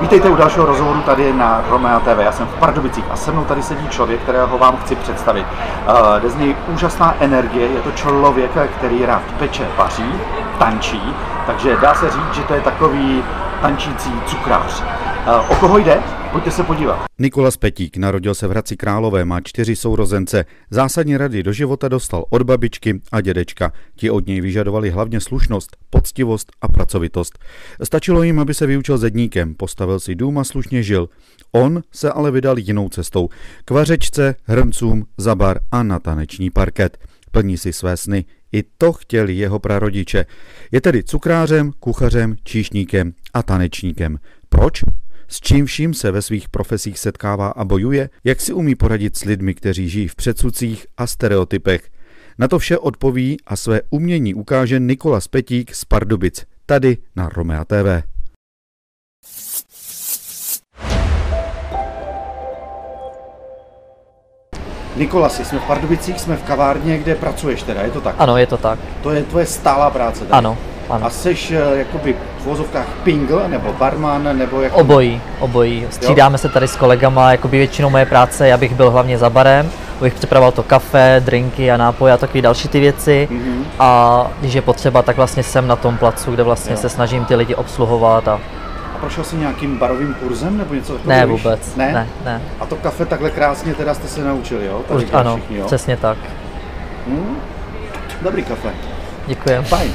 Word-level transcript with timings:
Vítejte 0.00 0.30
u 0.30 0.36
dalšího 0.36 0.66
rozhovoru 0.66 1.00
tady 1.00 1.32
na 1.32 1.64
Romea 1.68 2.00
TV. 2.00 2.18
Já 2.18 2.32
jsem 2.32 2.46
v 2.46 2.54
Pardubicích 2.54 3.04
a 3.10 3.16
se 3.16 3.32
mnou 3.32 3.44
tady 3.44 3.62
sedí 3.62 3.88
člověk, 3.88 4.20
kterého 4.20 4.58
vám 4.58 4.76
chci 4.76 4.96
představit. 4.96 5.46
Uh, 5.88 6.20
jde 6.20 6.30
z 6.30 6.36
něj 6.36 6.56
úžasná 6.74 7.16
energie, 7.20 7.66
je 7.66 7.80
to 7.80 7.90
člověk, 7.92 8.50
který 8.78 9.06
rád 9.06 9.22
peče, 9.38 9.68
vaří, 9.76 10.12
tančí, 10.58 11.14
takže 11.46 11.76
dá 11.76 11.94
se 11.94 12.10
říct, 12.10 12.34
že 12.34 12.42
to 12.42 12.54
je 12.54 12.60
takový 12.60 13.24
tančící 13.62 14.12
cukrář. 14.26 14.82
Uh, 15.26 15.50
o 15.50 15.56
koho 15.56 15.78
jde? 15.78 15.96
Pojďte 16.32 16.50
se 16.50 16.62
podívat. 16.62 17.04
Nikolas 17.18 17.56
Petík 17.56 17.96
narodil 17.96 18.34
se 18.34 18.46
v 18.46 18.50
Hradci 18.50 18.76
Králové, 18.76 19.24
má 19.24 19.40
čtyři 19.40 19.76
sourozence. 19.76 20.44
Zásadní 20.70 21.16
rady 21.16 21.42
do 21.42 21.52
života 21.52 21.88
dostal 21.88 22.24
od 22.30 22.42
babičky 22.42 23.00
a 23.12 23.20
dědečka. 23.20 23.72
Ti 23.96 24.10
od 24.10 24.26
něj 24.26 24.40
vyžadovali 24.40 24.90
hlavně 24.90 25.20
slušnost, 25.20 25.76
poctivost 25.90 26.52
a 26.60 26.68
pracovitost. 26.68 27.38
Stačilo 27.82 28.22
jim, 28.22 28.40
aby 28.40 28.54
se 28.54 28.66
vyučil 28.66 28.98
zedníkem, 28.98 29.54
postavil 29.54 30.00
si 30.00 30.14
dům 30.14 30.38
a 30.38 30.44
slušně 30.44 30.82
žil. 30.82 31.08
On 31.52 31.82
se 31.92 32.12
ale 32.12 32.30
vydal 32.30 32.58
jinou 32.58 32.88
cestou. 32.88 33.28
K 33.64 33.70
vařečce, 33.70 34.34
hrncům, 34.44 35.06
zabar 35.18 35.58
a 35.70 35.82
na 35.82 35.98
taneční 35.98 36.50
parket. 36.50 36.98
Plní 37.30 37.58
si 37.58 37.72
své 37.72 37.96
sny. 37.96 38.24
I 38.52 38.62
to 38.78 38.92
chtěli 38.92 39.34
jeho 39.34 39.58
prarodiče. 39.58 40.26
Je 40.72 40.80
tedy 40.80 41.04
cukrářem, 41.04 41.72
kuchařem, 41.80 42.36
číšníkem 42.44 43.12
a 43.34 43.42
tanečníkem. 43.42 44.18
Proč? 44.48 44.82
S 45.32 45.40
čím 45.40 45.66
vším 45.66 45.94
se 45.94 46.10
ve 46.10 46.22
svých 46.22 46.48
profesích 46.48 46.98
setkává 46.98 47.48
a 47.48 47.64
bojuje? 47.64 48.10
Jak 48.24 48.40
si 48.40 48.52
umí 48.52 48.74
poradit 48.74 49.16
s 49.16 49.24
lidmi, 49.24 49.54
kteří 49.54 49.88
žijí 49.88 50.08
v 50.08 50.14
předsudcích 50.14 50.86
a 50.96 51.06
stereotypech? 51.06 51.90
Na 52.38 52.48
to 52.48 52.58
vše 52.58 52.78
odpoví 52.78 53.36
a 53.46 53.56
své 53.56 53.80
umění 53.90 54.34
ukáže 54.34 54.78
Nikolas 54.78 55.28
Petík 55.28 55.74
z 55.74 55.84
Pardubic, 55.84 56.46
tady 56.66 56.98
na 57.16 57.28
Romea 57.28 57.64
TV. 57.64 58.02
Nikolasi, 64.96 65.44
jsme 65.44 65.58
v 65.58 65.64
Pardubicích, 65.64 66.20
jsme 66.20 66.36
v 66.36 66.42
kavárně, 66.42 66.98
kde 66.98 67.14
pracuješ 67.14 67.62
teda, 67.62 67.82
je 67.82 67.90
to 67.90 68.00
tak? 68.00 68.14
Ano, 68.18 68.36
je 68.36 68.46
to 68.46 68.56
tak. 68.56 68.78
To 69.02 69.10
je 69.10 69.22
tvoje 69.22 69.46
stálá 69.46 69.90
práce 69.90 70.20
tady? 70.20 70.32
Ano, 70.32 70.58
ano. 70.90 71.06
A 71.06 71.10
jsi 71.10 71.30
uh, 71.50 71.78
jakoby 71.78 72.16
v 72.38 72.44
vozovkách 72.46 72.86
pingl, 73.04 73.42
nebo 73.48 73.72
barman, 73.72 74.38
nebo 74.38 74.60
jak? 74.60 74.72
Obojí, 74.74 75.20
obojí. 75.40 75.86
Střídáme 75.90 76.38
se 76.38 76.48
tady 76.48 76.68
s 76.68 76.76
kolegama, 76.76 77.32
jakoby 77.32 77.58
většinou 77.58 77.90
moje 77.90 78.06
práce, 78.06 78.48
já 78.48 78.56
bych 78.56 78.74
byl 78.74 78.90
hlavně 78.90 79.18
za 79.18 79.30
barem, 79.30 79.70
abych 80.00 80.14
připravoval 80.14 80.52
to 80.52 80.62
kafe, 80.62 81.22
drinky 81.24 81.70
a 81.72 81.76
nápoje 81.76 82.12
a 82.12 82.16
takové 82.16 82.42
další 82.42 82.68
ty 82.68 82.80
věci. 82.80 83.28
Mhm. 83.30 83.64
A 83.78 84.26
když 84.40 84.54
je 84.54 84.62
potřeba, 84.62 85.02
tak 85.02 85.16
vlastně 85.16 85.42
jsem 85.42 85.66
na 85.66 85.76
tom 85.76 85.96
placu, 85.98 86.30
kde 86.30 86.42
vlastně 86.42 86.72
Jo. 86.72 86.78
se 86.78 86.88
snažím 86.88 87.24
ty 87.24 87.34
lidi 87.34 87.54
obsluhovat 87.54 88.28
a 88.28 88.40
A 88.94 88.98
prošel 89.00 89.24
jsi 89.24 89.36
nějakým 89.36 89.78
barovým 89.78 90.14
kurzem, 90.14 90.58
nebo 90.58 90.74
něco 90.74 90.92
takového? 90.92 91.20
ne 91.20 91.26
vůbec, 91.26 91.76
Ne? 91.76 91.92
ne, 91.92 92.06
ne. 92.24 92.42
A 92.60 92.66
to 92.66 92.76
kafe 92.76 93.06
takhle 93.06 93.30
krásně 93.30 93.74
teda 93.74 93.94
jste 93.94 94.08
se 94.08 94.24
naučili, 94.24 94.66
jo? 94.66 94.80
Tady 94.88 95.04
Už, 95.04 95.10
ano, 95.12 95.36
všichni, 95.36 95.56
jo? 95.56 95.66
přesně 95.66 95.96
tak. 95.96 96.18
Hm? 97.06 97.36
Dobrý 98.22 98.44
kafe. 98.44 98.68
Děkujem. 99.26 99.64
Fajn. 99.64 99.92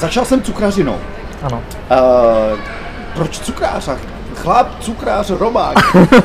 Začal 0.00 0.24
jsem 0.24 0.42
cukrařinou. 0.42 0.96
Ano. 1.42 1.62
Uh, 1.90 2.58
proč 3.14 3.38
cukrář? 3.38 3.88
Chlap, 4.34 4.80
cukrář, 4.80 5.30
robák. 5.30 5.76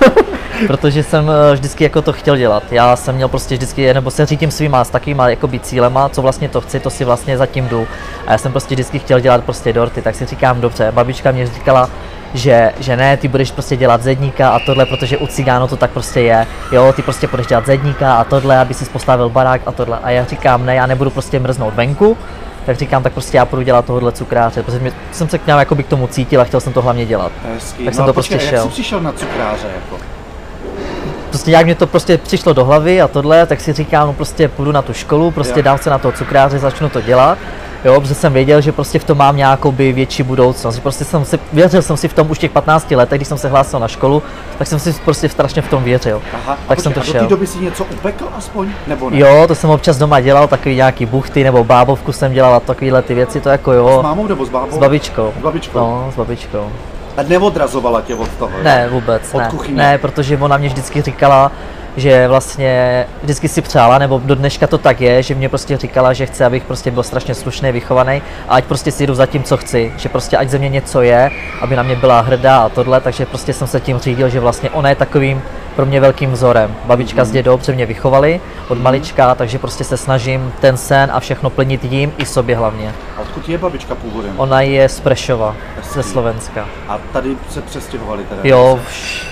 Protože 0.67 1.03
jsem 1.03 1.29
eh, 1.29 1.53
vždycky 1.53 1.83
jako 1.83 2.01
to 2.01 2.13
chtěl 2.13 2.37
dělat. 2.37 2.63
Já 2.71 2.95
jsem 2.95 3.15
měl 3.15 3.27
prostě 3.27 3.55
vždycky, 3.55 3.93
nebo 3.93 4.11
se 4.11 4.25
řídím 4.25 4.51
svýma 4.51 4.83
s 4.83 4.89
takovýma 4.89 5.29
jakoby 5.29 5.59
cílema, 5.59 6.09
co 6.09 6.21
vlastně 6.21 6.49
to 6.49 6.61
chci, 6.61 6.79
to 6.79 6.89
si 6.89 7.05
vlastně 7.05 7.37
zatím 7.37 7.67
jdu. 7.67 7.87
A 8.27 8.31
já 8.31 8.37
jsem 8.37 8.51
prostě 8.51 8.75
vždycky 8.75 8.99
chtěl 8.99 9.19
dělat 9.19 9.43
prostě 9.43 9.73
dorty, 9.73 10.01
tak 10.01 10.15
si 10.15 10.25
říkám 10.25 10.61
dobře. 10.61 10.91
Babička 10.91 11.31
mě 11.31 11.47
říkala, 11.47 11.89
že, 12.33 12.73
že 12.79 12.97
ne, 12.97 13.17
ty 13.17 13.27
budeš 13.27 13.51
prostě 13.51 13.75
dělat 13.75 14.03
zedníka 14.03 14.49
a 14.49 14.59
tohle, 14.59 14.85
protože 14.85 15.17
u 15.17 15.27
cigánu 15.27 15.67
to 15.67 15.75
tak 15.75 15.91
prostě 15.91 16.21
je. 16.21 16.47
Jo, 16.71 16.93
ty 16.95 17.01
prostě 17.01 17.27
budeš 17.27 17.47
dělat 17.47 17.65
zedníka 17.65 18.15
a 18.15 18.23
tohle, 18.23 18.57
aby 18.57 18.73
si 18.73 18.85
postavil 18.85 19.29
barák 19.29 19.61
a 19.65 19.71
tohle. 19.71 19.99
A 20.03 20.09
já 20.09 20.25
říkám, 20.25 20.65
ne, 20.65 20.75
já 20.75 20.85
nebudu 20.85 21.09
prostě 21.09 21.39
mrznout 21.39 21.73
venku, 21.73 22.17
tak 22.65 22.77
říkám, 22.77 23.03
tak 23.03 23.13
prostě 23.13 23.37
já 23.37 23.45
půjdu 23.45 23.61
dělat 23.63 23.85
tohohle 23.85 24.11
cukráře, 24.11 24.63
protože 24.63 24.79
mě, 24.79 24.91
jsem 25.11 25.29
se 25.29 25.37
k 25.37 25.47
němu 25.47 25.59
jakoby 25.59 25.83
k 25.83 25.87
tomu 25.87 26.07
cítil 26.07 26.41
a 26.41 26.43
chtěl 26.43 26.59
jsem 26.59 26.73
to 26.73 26.81
hlavně 26.81 27.05
dělat. 27.05 27.31
Hezký. 27.53 27.85
Tak 27.85 27.93
jsem 27.93 28.01
no, 28.01 28.07
to 28.07 28.13
počkej, 28.13 28.37
prostě 28.37 28.55
jak 28.55 28.61
šel. 28.61 28.65
jsi 28.65 28.73
přišel 28.73 29.01
na 29.01 29.11
cukráře, 29.11 29.67
jako? 29.75 30.03
prostě 31.29 31.51
jak 31.51 31.65
mě 31.65 31.75
to 31.75 31.87
prostě 31.87 32.17
přišlo 32.17 32.53
do 32.53 32.65
hlavy 32.65 33.01
a 33.01 33.07
tohle, 33.07 33.45
tak 33.45 33.61
si 33.61 33.73
říkám, 33.73 34.07
no 34.07 34.13
prostě 34.13 34.47
půjdu 34.47 34.71
na 34.71 34.81
tu 34.81 34.93
školu, 34.93 35.31
prostě 35.31 35.59
Jo. 35.59 35.63
dám 35.63 35.77
se 35.77 35.89
na 35.89 35.97
toho 35.97 36.11
cukráře, 36.11 36.59
začnu 36.59 36.89
to 36.89 37.01
dělat. 37.01 37.37
Jo, 37.85 38.01
protože 38.01 38.13
jsem 38.15 38.33
věděl, 38.33 38.61
že 38.61 38.71
prostě 38.71 38.99
v 38.99 39.03
tom 39.03 39.17
mám 39.17 39.37
nějakou 39.37 39.71
by 39.71 39.93
větší 39.93 40.23
budoucnost. 40.23 40.75
Že 40.75 40.81
Prostě 40.81 41.05
jsem 41.05 41.25
si, 41.25 41.39
věřil 41.53 41.81
jsem 41.81 41.97
si 41.97 42.07
v 42.07 42.13
tom 42.13 42.31
už 42.31 42.39
těch 42.39 42.51
15 42.51 42.91
letech, 42.91 43.19
když 43.19 43.27
jsem 43.27 43.37
se 43.37 43.49
hlásil 43.49 43.79
na 43.79 43.87
školu, 43.87 44.23
tak 44.57 44.67
jsem 44.67 44.79
si 44.79 44.93
prostě 44.93 45.29
strašně 45.29 45.61
v 45.61 45.69
tom 45.69 45.83
věřil. 45.83 46.21
Aha, 46.33 46.53
a 46.53 46.57
tak 46.67 46.79
jsem 46.79 46.93
to 46.93 46.99
počkej, 46.99 47.11
a 47.11 47.13
do 47.13 47.19
šel. 47.19 47.27
té 47.27 47.35
doby 47.35 47.47
si 47.47 47.59
něco 47.59 47.83
upekl 47.83 48.25
aspoň? 48.37 48.69
Nebo 48.87 49.09
ne? 49.09 49.19
Jo, 49.19 49.45
to 49.47 49.55
jsem 49.55 49.69
občas 49.69 49.97
doma 49.97 50.19
dělal, 50.19 50.47
takový 50.47 50.75
nějaký 50.75 51.05
buchty 51.05 51.43
nebo 51.43 51.63
bábovku 51.63 52.11
jsem 52.11 52.33
dělal 52.33 52.53
a 52.55 52.59
takovéhle 52.59 53.01
ty 53.01 53.13
věci, 53.13 53.41
to 53.41 53.49
jako 53.49 53.71
S 53.71 53.75
jo. 53.75 53.99
mámou 54.03 54.27
nebo 54.27 54.45
s 54.45 54.49
bábou? 54.49 54.75
S 54.75 54.77
babičkou. 54.77 55.33
S 55.39 55.41
babičkou. 55.43 55.77
No, 55.79 56.09
s 56.13 56.15
babičkou. 56.15 56.71
A 57.17 57.23
neodrazovala 57.23 58.01
tě 58.01 58.15
od 58.15 58.29
toho? 58.29 58.51
Ne, 58.63 58.87
vůbec 58.91 59.21
Od 59.33 59.39
ne. 59.39 59.47
kuchyně? 59.51 59.77
Ne, 59.77 59.97
protože 59.97 60.37
ona 60.37 60.57
mě 60.57 60.67
vždycky 60.69 61.01
říkala, 61.01 61.51
že 61.97 62.27
vlastně 62.27 63.05
vždycky 63.23 63.47
si 63.47 63.61
přála, 63.61 63.97
nebo 63.97 64.21
do 64.25 64.35
dneška 64.35 64.67
to 64.67 64.77
tak 64.77 65.01
je, 65.01 65.23
že 65.23 65.35
mě 65.35 65.49
prostě 65.49 65.77
říkala, 65.77 66.13
že 66.13 66.25
chce, 66.25 66.45
abych 66.45 66.63
prostě 66.63 66.91
byl 66.91 67.03
strašně 67.03 67.35
slušný, 67.35 67.71
vychovaný 67.71 68.21
a 68.47 68.55
ať 68.55 68.65
prostě 68.65 68.91
si 68.91 69.07
jdu 69.07 69.15
za 69.15 69.25
tím, 69.25 69.43
co 69.43 69.57
chci, 69.57 69.93
že 69.97 70.09
prostě 70.09 70.37
ať 70.37 70.49
ze 70.49 70.57
mě 70.57 70.69
něco 70.69 71.01
je, 71.01 71.31
aby 71.61 71.75
na 71.75 71.83
mě 71.83 71.95
byla 71.95 72.21
hrdá 72.21 72.57
a 72.57 72.69
tohle, 72.69 73.01
takže 73.01 73.25
prostě 73.25 73.53
jsem 73.53 73.67
se 73.67 73.79
tím 73.79 73.99
řídil, 73.99 74.29
že 74.29 74.39
vlastně 74.39 74.69
ona 74.69 74.89
je 74.89 74.95
takovým 74.95 75.41
pro 75.75 75.85
mě 75.85 75.99
velkým 76.01 76.31
vzorem. 76.31 76.75
Babička 76.85 77.21
Mhm. 77.21 77.25
s 77.25 77.31
dědou 77.31 77.57
protože 77.57 77.71
mě 77.73 77.85
vychovali 77.85 78.41
od 78.67 78.77
malička, 78.81 79.35
takže 79.35 79.59
prostě 79.59 79.83
se 79.83 79.97
snažím 79.97 80.53
ten 80.61 80.77
sen 80.77 81.09
a 81.13 81.19
všechno 81.19 81.49
plnit 81.49 81.83
jim 81.83 82.13
i 82.17 82.25
sobě 82.25 82.55
hlavně. 82.57 82.93
A 83.17 83.21
odkud 83.21 83.49
je 83.49 83.57
babička 83.57 83.95
původem? 83.95 84.33
Ona 84.37 84.61
je 84.61 84.89
z 84.89 84.99
Prešova, 84.99 85.55
ze 85.83 85.95
Hezký. 85.97 86.11
Slovenska. 86.11 86.65
A 86.87 86.97
tady 87.13 87.35
se 87.49 87.61
přestěhovali 87.61 88.23
teda? 88.23 88.41
Jo, 88.43 88.79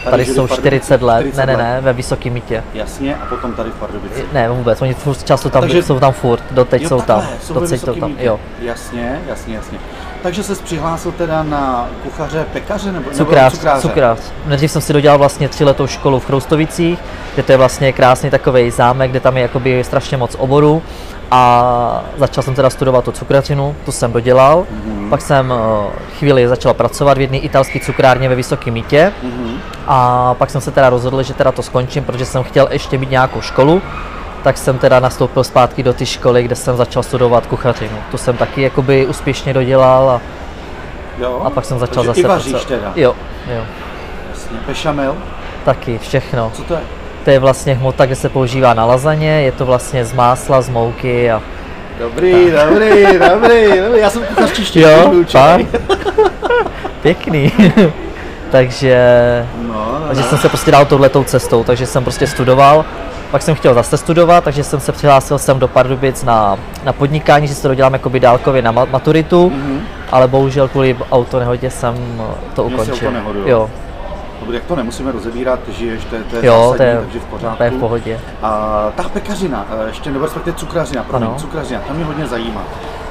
Tady 0.04 0.12
tady 0.12 0.26
jsou 0.26 0.32
v 0.46 0.50
Pardubicích 0.50 0.60
40 0.60 1.02
let. 1.02 1.20
40 1.22 1.46
Ne, 1.46 1.58
ne, 1.58 1.64
ne, 1.64 1.82
ve 1.82 1.94
Vysokém 1.94 2.34
mítě. 2.34 2.64
Jasně, 2.74 3.16
a 3.16 3.26
potom 3.26 3.54
tady 3.54 3.70
v 3.70 3.74
Pardubicích. 3.76 4.34
Ne, 4.34 4.50
vůbec, 4.50 4.82
oni 4.82 4.94
furt 4.94 5.24
často 5.24 5.50
tam, 5.50 5.62
Takže- 5.62 5.84
jsou 5.84 6.00
tam 6.00 6.14
furt, 6.14 6.44
doteď 6.52 6.82
Jo, 6.82 6.90
jsou 6.90 7.02
tam, 7.02 7.20
takhle, 7.20 7.38
jsou 7.42 7.54
ve 7.54 7.60
doteď 7.60 7.82
jsou 7.82 7.96
tam, 7.96 8.10
Mýtě. 8.10 8.24
jo. 8.26 8.40
Jasně, 8.62 9.20
jasně, 9.28 9.56
jasně. 9.56 9.78
Takže 10.24 10.44
se 10.44 10.56
přihlásil 10.56 11.12
teda 11.12 11.44
na 11.44 11.88
kuchaře, 12.04 12.46
pekaře 12.54 12.92
nebo, 12.92 13.10
Cukrář, 13.12 13.54
nebo 13.54 13.58
cukráře? 13.58 13.82
cukrář. 13.82 14.20
Nejdřív 14.46 14.72
jsem 14.72 14.82
si 14.82 14.94
dodělal 14.94 15.18
vlastně 15.18 15.50
tříletou 15.50 15.88
školu 15.88 16.20
v 16.20 16.26
Chroustovicích, 16.26 17.00
kde 17.34 17.44
to 17.44 17.52
je 17.52 17.58
vlastně 17.58 17.94
krásný 17.94 18.30
takový 18.30 18.72
zámek, 18.72 19.12
kde 19.12 19.20
tam 19.20 19.38
je 19.38 19.42
jakoby 19.42 19.84
strašně 19.84 20.18
moc 20.18 20.36
oborů. 20.40 20.82
A 21.32 22.04
začal 22.18 22.44
jsem 22.44 22.56
teda 22.56 22.70
studovat 22.70 23.06
tu 23.06 23.12
cukrařinu, 23.12 23.76
to 23.86 23.92
jsem 23.92 24.12
dodělal. 24.12 24.66
Mhm. 24.72 25.10
Pak 25.10 25.22
jsem 25.22 25.54
eh, 25.54 25.90
chvíli 26.20 26.48
začal 26.48 26.74
pracovat 26.74 27.18
v 27.18 27.22
jedné 27.22 27.38
italské 27.38 27.80
cukrárně 27.80 28.30
ve 28.30 28.36
Vysokém 28.36 28.74
Mítě. 28.74 29.14
Mhm. 29.24 29.58
A 29.88 30.34
pak 30.34 30.50
jsem 30.50 30.62
se 30.62 30.72
teda 30.72 30.90
rozhodl, 30.90 31.24
že 31.24 31.34
teda 31.34 31.52
to 31.52 31.64
skončím, 31.64 32.04
protože 32.04 32.26
jsem 32.26 32.44
chtěl 32.44 32.68
ještě 32.72 32.98
mít 32.98 33.10
nějakou 33.12 33.42
školu. 33.42 33.82
Tak 34.44 34.58
jsem 34.58 34.78
teda 34.78 35.00
nastoupil 35.00 35.44
zpátky 35.44 35.84
do 35.84 35.94
té 35.94 36.06
školy, 36.06 36.44
kde 36.44 36.56
jsem 36.56 36.78
začal 36.78 37.04
studovat 37.04 37.46
kuchařinu. 37.46 37.98
To 38.12 38.18
jsem 38.18 38.38
taky 38.38 38.62
jakoby 38.62 39.06
úspěšně 39.06 39.54
dodělal 39.54 40.10
a, 40.10 40.22
Jo? 41.20 41.42
a 41.46 41.50
pak 41.50 41.66
jsem 41.66 41.80
začal 41.80 41.96
Takže 41.96 42.08
zase 42.08 42.20
i 42.20 42.24
vaříš 42.24 42.52
pracovat. 42.54 42.68
teda? 42.80 42.92
Jo, 42.96 43.16
jo, 43.56 43.62
Jasně. 44.30 44.58
Bešamel? 44.68 45.16
taky 45.66 45.98
všechno. 45.98 46.52
Co 46.56 46.64
to 46.64 46.74
je? 46.74 46.80
To 47.26 47.30
je 47.30 47.40
vlastně 47.40 47.74
hmota, 47.74 48.06
kde 48.06 48.16
se 48.16 48.30
používá 48.30 48.74
na 48.74 48.86
lazaně, 48.86 49.42
je 49.42 49.52
to 49.52 49.66
vlastně 49.66 50.06
z 50.06 50.14
másla, 50.14 50.62
z 50.62 50.70
mouky 50.70 51.32
a 51.32 51.42
Dobrý, 52.00 52.32
dobrý, 52.52 53.04
dobrý, 53.06 53.80
dobrý. 53.80 54.00
Já 54.00 54.10
jsem 54.10 54.24
kuchař 54.24 54.52
češtiny 54.54 54.86
Jo, 54.86 55.14
pěkný. 57.02 57.52
takže, 58.52 58.98
No, 59.62 59.74
no, 59.74 60.04
takže 60.08 60.22
no. 60.22 60.28
jsem 60.30 60.38
se 60.38 60.50
prostě 60.50 60.72
dal 60.72 60.86
touhletou 60.86 61.24
cestou, 61.24 61.64
takže 61.64 61.86
jsem 61.86 62.04
prostě 62.04 62.28
studoval. 62.28 62.86
Pak 63.34 63.42
jsem 63.42 63.56
chtěl 63.56 63.74
zase 63.74 63.98
studovat, 63.98 64.44
takže 64.44 64.64
jsem 64.64 64.80
se 64.80 64.92
přihlásil 64.92 65.38
jsem 65.38 65.60
do 65.60 65.68
Pardubic 65.68 66.24
na, 66.24 66.58
na 66.84 66.94
podnikání, 66.94 67.48
že 67.48 67.56
si 67.56 67.62
to 67.62 67.68
dodělám 67.68 67.94
jakoby 67.94 68.20
dálkově 68.20 68.62
na 68.62 68.74
ma- 68.74 68.90
maturitu, 68.92 69.50
Mhm. 69.50 69.80
ale 70.12 70.28
bohužel 70.28 70.68
kvůli 70.68 70.98
autonehodě 71.12 71.70
jsem 71.70 71.96
to 72.56 72.68
jsi 72.70 72.74
ukončil. 72.74 73.12
jo? 73.46 73.70
Dobrý, 74.40 74.56
jak 74.56 74.64
to 74.66 74.76
nemusíme 74.76 75.12
rozebírat, 75.12 75.60
žiješ, 75.70 76.06
to 76.06 76.16
je, 76.16 76.24
to 76.24 76.36
je 76.36 76.46
jo, 76.46 76.54
zásadní, 76.54 76.78
to 76.78 76.84
je, 76.84 76.98
takže 77.04 77.20
v 77.20 77.26
pořádku. 77.26 77.58
to 77.58 77.64
je 77.64 77.70
v 77.70 77.74
pohodě. 77.80 78.20
A 78.44 78.84
ta 78.96 79.04
pekařina, 79.04 79.66
eh, 79.84 79.88
ještě 79.88 80.12
nebo 80.12 80.26
respektive 80.26 80.58
cukrařina, 80.58 81.04
promiň, 81.04 81.30
cukrařina, 81.38 81.80
ta 81.88 81.94
mě 81.94 82.06
hodně 82.06 82.28
zajímá. 82.28 82.62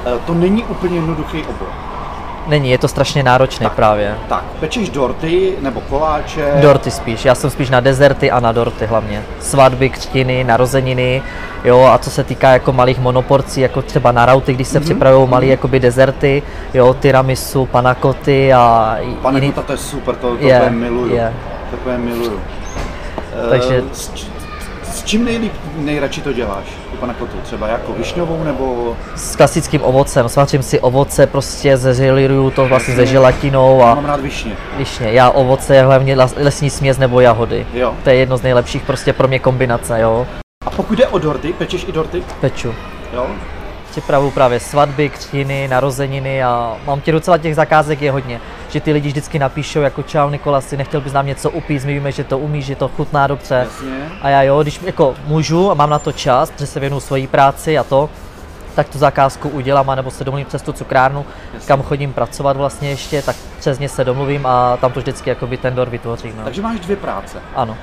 Eh, 0.05 0.11
To 0.25 0.33
není 0.33 0.63
úplně 0.63 0.95
jednoduchý 0.95 1.43
obor. 1.43 1.67
Není, 2.47 2.69
je 2.69 2.77
to 2.77 2.87
strašně 2.87 3.23
náročné 3.23 3.63
Tak. 3.63 3.73
právě. 3.73 4.15
Tak, 4.29 4.43
pečeš 4.59 4.89
dorty 4.89 5.53
nebo 5.61 5.81
koláče? 5.81 6.51
Dorty 6.61 6.91
spíš, 6.91 7.25
já 7.25 7.35
jsem 7.35 7.49
spíš 7.49 7.69
na 7.69 7.79
dezerty 7.79 8.31
a 8.31 8.39
na 8.39 8.51
dorty 8.51 8.85
hlavně. 8.85 9.23
Svatby, 9.39 9.89
křtiny, 9.89 10.43
narozeniny, 10.43 11.21
jo, 11.63 11.83
a 11.93 11.97
co 11.97 12.09
se 12.09 12.23
týká 12.23 12.49
jako 12.49 12.73
malých 12.73 12.99
monoporcí, 12.99 13.61
jako 13.61 13.81
třeba 13.81 14.11
na 14.11 14.25
rauty, 14.25 14.53
když 14.53 14.67
se 14.67 14.79
Mhm, 14.79 14.83
mm-hmm. 14.83 14.93
připravují 14.93 15.29
malé 15.29 15.45
jakoby 15.45 15.79
dezerty, 15.79 16.43
jo, 16.73 16.95
tiramisu, 16.99 17.65
panakoty 17.65 18.53
a 18.53 18.97
Pane 19.21 19.39
jiný, 19.39 19.53
to 19.65 19.71
je 19.71 19.77
super, 19.77 20.15
to, 20.15 20.29
to 20.37 20.47
Je, 20.47 20.57
úplně 20.61 20.75
miluju. 20.79 21.15
je. 21.15 21.33
Miluju. 21.97 22.39
Takže- 23.49 23.77
Eh, 23.77 23.93
s, 23.95 24.11
s 24.83 25.03
čím 25.03 25.25
nejlíp, 25.25 25.53
nejradši 25.77 26.21
to 26.21 26.33
děláš? 26.33 26.65
Pana 27.03 27.13
Kotu? 27.13 27.37
Třeba 27.43 27.67
jako 27.67 27.93
višňovou 27.93 28.43
nebo... 28.43 28.95
s 29.15 29.35
klasickým 29.35 29.81
ovocem, 29.83 30.29
svařím 30.29 30.63
si 30.63 30.79
ovoce, 30.79 31.27
prostě 31.27 31.77
zeželiruju 31.77 32.51
to 32.51 32.65
vlastně 32.65 32.95
se 32.95 33.01
Jasně. 33.01 33.11
želatinou 33.11 33.79
Já 33.79 33.85
a 33.91 33.95
mám 33.95 34.05
rád 34.05 34.19
višně. 34.19 34.51
Lišně, 34.77 35.11
já 35.11 35.29
ovoce, 35.29 35.81
hlavně 35.81 36.17
lesní 36.35 36.69
směs 36.69 36.97
nebo 36.97 37.19
jahody. 37.19 37.67
Jo. 37.73 37.93
To 38.03 38.09
je 38.09 38.15
jedno 38.15 38.37
z 38.37 38.41
nejlepších 38.41 38.83
prostě 38.83 39.13
pro 39.13 39.27
mě 39.27 39.39
kombinace, 39.39 39.99
jo. 40.01 40.27
A 40.65 40.69
pokud 40.69 40.97
jde 40.97 41.07
o 41.07 41.19
dorty, 41.19 41.53
pečeš 41.53 41.85
i 41.87 41.91
dorty? 41.91 42.23
Peču. 42.41 42.73
Jo? 43.13 43.27
Připravuju 43.93 44.31
právě 44.31 44.59
svatby, 44.59 45.09
křtiny, 45.09 45.67
narozeniny 45.67 46.43
a 46.43 46.77
mám 46.85 47.01
tě 47.01 47.11
docela 47.11 47.37
těch 47.37 47.55
zakázek 47.55 48.01
je 48.01 48.11
hodně. 48.11 48.39
Že 48.69 48.79
ty 48.81 48.91
lidi 48.91 49.07
vždycky 49.07 49.39
napíšou 49.39 49.81
jako 49.81 50.03
čau 50.03 50.29
Nikolasi, 50.29 50.77
nechtěl 50.77 51.01
bys 51.01 51.13
nám 51.13 51.25
něco 51.25 51.49
upít, 51.49 51.85
my 51.85 51.93
víme, 51.93 52.11
že 52.11 52.23
to 52.23 52.39
umíš, 52.39 52.65
že 52.65 52.75
to 52.75 52.87
chutná 52.87 53.27
dobře. 53.27 53.55
Jasně. 53.55 54.09
A 54.21 54.29
já 54.29 54.41
jo, 54.43 54.61
když 54.63 54.79
jako 54.85 55.15
můžu 55.27 55.71
a 55.71 55.73
mám 55.73 55.89
na 55.89 55.99
to 55.99 56.11
čas, 56.11 56.53
že 56.59 56.65
se 56.67 56.79
věnu 56.79 56.99
svojí 56.99 57.27
práci 57.27 57.77
a 57.77 57.83
to, 57.83 58.09
tak 58.75 58.89
tu 58.89 58.97
zakázku 58.97 59.49
udělám, 59.49 59.89
anebo 59.89 60.11
se 60.11 60.23
domluvím 60.23 60.45
přes 60.47 60.61
tu 60.61 60.73
cukrárnu, 60.73 61.25
Jasně. 61.53 61.67
kam 61.67 61.81
chodím 61.81 62.13
pracovat 62.13 62.57
vlastně 62.57 62.89
ještě, 62.89 63.21
tak 63.21 63.35
přes 63.59 63.79
ně 63.79 63.89
se 63.89 64.03
domluvím 64.03 64.45
a 64.45 64.77
tam 64.77 64.91
to 64.91 64.99
vždycky 64.99 65.29
jakoby 65.29 65.57
ten 65.57 65.75
dor 65.75 65.89
vytvořím. 65.89 66.33
No. 66.37 66.43
Takže 66.43 66.61
máš 66.61 66.79
dvě 66.79 66.95
práce. 66.95 67.37
Ano, 67.55 67.77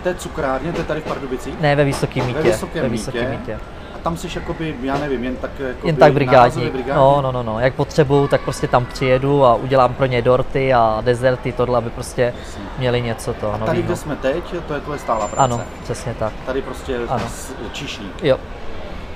V 0.00 0.04
té 0.04 0.14
cukrárně, 0.14 0.72
to 0.72 0.78
je 0.80 0.84
tady 0.84 1.00
v 1.00 1.04
Pardubicích? 1.04 1.60
ne 1.60 1.76
ve 1.76 1.84
Vysokém 1.84 2.26
mítě. 2.26 2.42
Vysokém 2.42 2.82
ve. 2.82 2.88
Vysokém 2.88 3.30
mítě. 3.30 3.54
A 3.54 3.73
tam 4.04 4.16
jsi 4.16 4.28
jakoby, 4.34 4.74
já 4.82 4.98
nevím, 4.98 5.24
jen 5.24 5.36
tak 5.36 5.50
jakoby 5.58 5.88
Jen 5.88 5.96
tak 5.96 6.12
brigádník. 6.12 6.72
brigádník? 6.72 6.96
No, 6.96 7.20
no, 7.22 7.32
no, 7.32 7.42
no. 7.42 7.60
Jak 7.60 7.74
potřebuju, 7.74 8.28
tak 8.28 8.40
prostě 8.40 8.68
tam 8.68 8.86
přijedu 8.86 9.44
a 9.44 9.54
udělám 9.54 9.94
pro 9.94 10.06
ně 10.06 10.22
dorty 10.22 10.74
a 10.74 10.98
dezerty, 11.04 11.52
tohle, 11.52 11.78
aby 11.78 11.90
prostě 11.90 12.34
měli 12.78 13.02
něco 13.02 13.34
to 13.34 13.46
Tady, 13.50 13.60
nového. 13.60 13.82
kde 13.82 13.96
jsme 13.96 14.16
teď, 14.16 14.44
to 14.68 14.74
je 14.74 14.80
tvoje 14.80 14.98
stála 14.98 15.28
práce. 15.28 15.36
Ano, 15.54 15.60
přesně 15.82 16.14
tak. 16.18 16.32
Tady 16.46 16.62
prostě 16.62 16.98
Ano. 17.08 17.24
čišník. 17.72 18.22
Jo, 18.22 18.36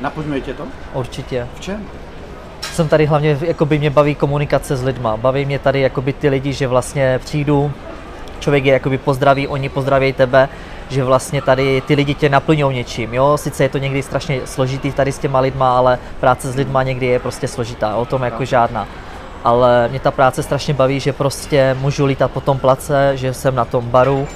Naplňuje 0.01 0.41
tě 0.41 0.55
to? 0.55 0.63
určitě. 0.95 1.47
V 1.55 1.61
čem? 1.61 1.85
Jsem 2.63 2.89
tady 2.89 3.07
hlavně, 3.07 3.39
jakoby 3.41 3.79
mě 3.79 3.91
baví 3.91 4.15
komunikace 4.15 4.77
s 4.77 4.83
lidma. 4.85 5.17
Baví 5.17 5.45
mě 5.45 5.59
tady 5.59 5.81
jakoby 5.81 6.13
ty 6.13 6.29
lidi, 6.29 6.53
že 6.53 6.67
vlastně 6.67 7.19
přijdu, 7.25 7.73
člověk 8.41 8.65
je 8.65 8.73
jakoby 8.73 8.99
pozdraví, 8.99 9.49
oni 9.49 9.69
pozdraví 9.69 10.13
tebe, 10.13 10.49
že 10.89 11.05
vlastně 11.05 11.43
tady 11.43 11.81
ty 11.81 11.95
lidi 11.95 12.15
tě 12.15 12.29
naplňují 12.29 12.77
něčím, 12.77 13.15
jo. 13.15 13.37
Sice 13.37 13.63
je 13.63 13.69
to 13.69 13.79
někdy 13.79 14.03
strašně 14.03 14.41
složitý 14.45 14.93
tady 14.93 15.13
s 15.13 15.19
těma 15.19 15.41
lidma, 15.41 15.79
ale 15.79 15.99
práce 16.21 16.53
s 16.53 16.57
lidma 16.57 16.83
někdy 16.83 17.07
je 17.07 17.19
prostě 17.19 17.49
složitá, 17.49 17.97
o 17.97 18.05
tom 18.05 18.23
jako 18.23 18.45
žádná. 18.45 18.89
Ale 19.45 19.89
mě 19.89 20.01
ta 20.01 20.11
práce 20.11 20.43
strašně 20.43 20.75
baví, 20.75 21.01
že 21.01 21.13
prostě 21.13 21.77
můžu 21.81 22.07
lítat 22.07 22.31
po 22.31 22.41
tom 22.41 22.59
place, 22.59 23.13
že 23.15 23.35
jsem 23.35 23.55
na 23.55 23.65
tom 23.65 23.89
baru, 23.89 24.29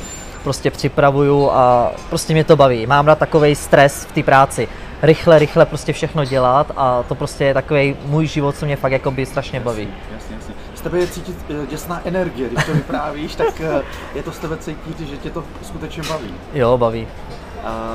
prostě 0.43 0.71
připravuju 0.71 1.51
a 1.51 1.93
prostě 2.09 2.33
mě 2.33 2.45
to 2.45 2.57
baví. 2.57 2.87
Mám 2.87 3.07
rád 3.07 3.19
takový 3.19 3.55
stres 3.55 4.05
v 4.05 4.13
té 4.13 4.23
práci. 4.23 4.69
Rychle, 5.03 5.39
rychle 5.39 5.67
prostě 5.67 5.93
všechno 5.93 6.25
dělat 6.25 6.73
a 6.77 7.03
to 7.09 7.15
prostě 7.15 7.45
je 7.45 7.55
takový 7.55 7.97
můj 8.05 8.27
život, 8.27 8.57
co 8.57 8.67
mě 8.67 8.77
fakt 8.77 8.93
jakoby 8.93 9.27
strašně 9.27 9.61
baví. 9.61 9.89
Jasně, 10.15 10.37
jasně. 10.37 10.52
Tebe 10.83 10.99
je 10.99 11.07
cítit 11.07 11.37
eh, 11.51 11.67
děsná 11.67 12.01
energie, 12.05 12.49
když 12.49 12.65
to 12.65 12.73
vyprávíš, 12.75 13.35
tak 13.35 13.61
eh, 13.61 13.83
je 14.15 14.23
to 14.23 14.33
z 14.33 14.39
tebe 14.39 14.57
cítit, 14.57 15.01
že 15.01 15.17
tě 15.17 15.31
to 15.31 15.45
skutečně 15.63 16.03
baví. 16.03 16.35
Jo, 16.53 16.79
baví. 16.79 17.09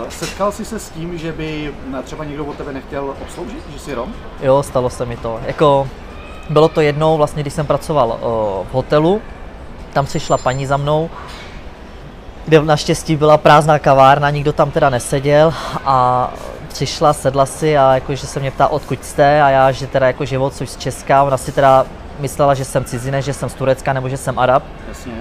Setkal 0.09 0.51
jsi 0.51 0.65
se 0.65 0.79
s 0.79 0.89
tím, 0.89 1.17
že 1.17 1.31
by 1.31 1.73
eh, 1.99 2.03
třeba 2.03 2.23
někdo 2.23 2.45
od 2.45 2.55
tebe 2.55 2.73
nechtěl 2.73 3.15
obsloužit, 3.21 3.63
že 3.73 3.79
jsi 3.79 3.93
Rom? 3.93 4.13
Jo, 4.41 4.63
stalo 4.63 4.89
se 4.89 5.05
mi 5.05 5.17
to. 5.17 5.39
Jako, 5.45 5.87
bylo 6.49 6.67
to 6.69 6.81
jednou, 6.81 7.17
vlastně, 7.17 7.43
když 7.43 7.53
jsem 7.53 7.65
pracoval 7.65 8.19
v 8.71 8.73
hotelu, 8.73 9.21
tam 9.93 10.05
přišla 10.05 10.37
paní 10.37 10.65
za 10.65 10.77
mnou, 10.77 11.09
kde 12.45 12.61
naštěstí 12.61 13.15
byla 13.15 13.37
prázdná 13.37 13.79
kavárna, 13.79 14.29
nikdo 14.29 14.53
tam 14.53 14.71
teda 14.71 14.89
neseděl 14.89 15.53
a 15.85 16.29
přišla, 16.67 17.13
sedla 17.13 17.45
si 17.45 17.77
a 17.77 17.93
jakože 17.93 18.27
se 18.27 18.39
mě 18.39 18.51
ptá, 18.51 18.67
odkud 18.67 19.05
jste 19.05 19.41
a 19.41 19.49
já, 19.49 19.71
že 19.71 19.87
teda 19.87 20.07
jako 20.07 20.25
že 20.25 20.37
odsud 20.37 20.69
z 20.69 20.77
Česka, 20.77 21.23
ona 21.23 21.37
si 21.37 21.51
teda 21.51 21.85
myslela, 22.19 22.53
že 22.53 22.65
jsem 22.65 22.83
cizinec, 22.85 23.25
že 23.25 23.33
jsem 23.33 23.49
z 23.49 23.53
Turecka 23.53 23.93
nebo 23.93 24.09
že 24.09 24.17
jsem 24.17 24.39
Arab, 24.39 24.63
Jasně. 24.87 25.13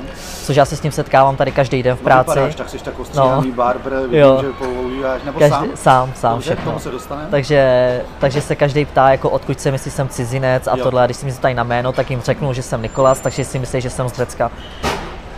což 0.45 0.57
já 0.57 0.65
se 0.65 0.77
s 0.77 0.81
tím 0.81 0.93
setkávám 0.93 1.37
tady 1.37 1.53
každý 1.53 1.83
den 1.83 1.97
v 1.97 2.01
No, 2.01 2.05
práci. 2.05 2.31
vypadáš, 2.31 2.55
tak 2.55 2.69
jsi 2.69 2.79
tak 2.79 2.99
ostříhaný 3.01 3.49
no. 3.49 3.55
barber, 3.55 3.93
vidím, 4.03 4.19
Jo. 4.19 4.39
že 4.43 4.53
používáš, 4.53 5.23
nebo 5.25 5.39
Každý, 5.39 5.57
sám? 5.57 5.69
sám, 5.75 6.13
sám 6.17 6.33
Dobře, 6.33 6.51
k 6.51 6.53
všechno. 6.55 6.71
tomu 6.73 6.81
se 6.83 6.91
dostaneme. 6.91 7.29
Takže, 7.31 8.03
takže 8.19 8.41
se 8.41 8.57
každý 8.57 8.85
ptá, 8.85 9.11
jako 9.11 9.31
odkud 9.31 9.61
jsem, 9.61 9.73
jestli 9.73 9.91
jsem 9.91 10.09
cizinec 10.09 10.67
a 10.67 10.77
Jo. 10.77 10.83
tohle. 10.85 11.03
A 11.03 11.07
když 11.07 11.17
si 11.17 11.27
mi 11.27 11.33
ptají 11.33 11.55
na 11.55 11.63
jméno, 11.65 11.93
tak 11.93 12.11
jim 12.11 12.21
řeknu, 12.21 12.53
že 12.53 12.63
jsem 12.63 12.83
Nikolas, 12.83 13.21
takže 13.21 13.45
si 13.45 13.59
myslí, 13.59 13.81
že 13.81 13.91
jsem 13.91 14.09
z 14.09 14.13
Řecka. 14.13 14.51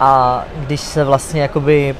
A 0.00 0.44
když 0.56 0.80
se 0.80 1.04
vlastně 1.04 1.42
jakoby 1.42 1.96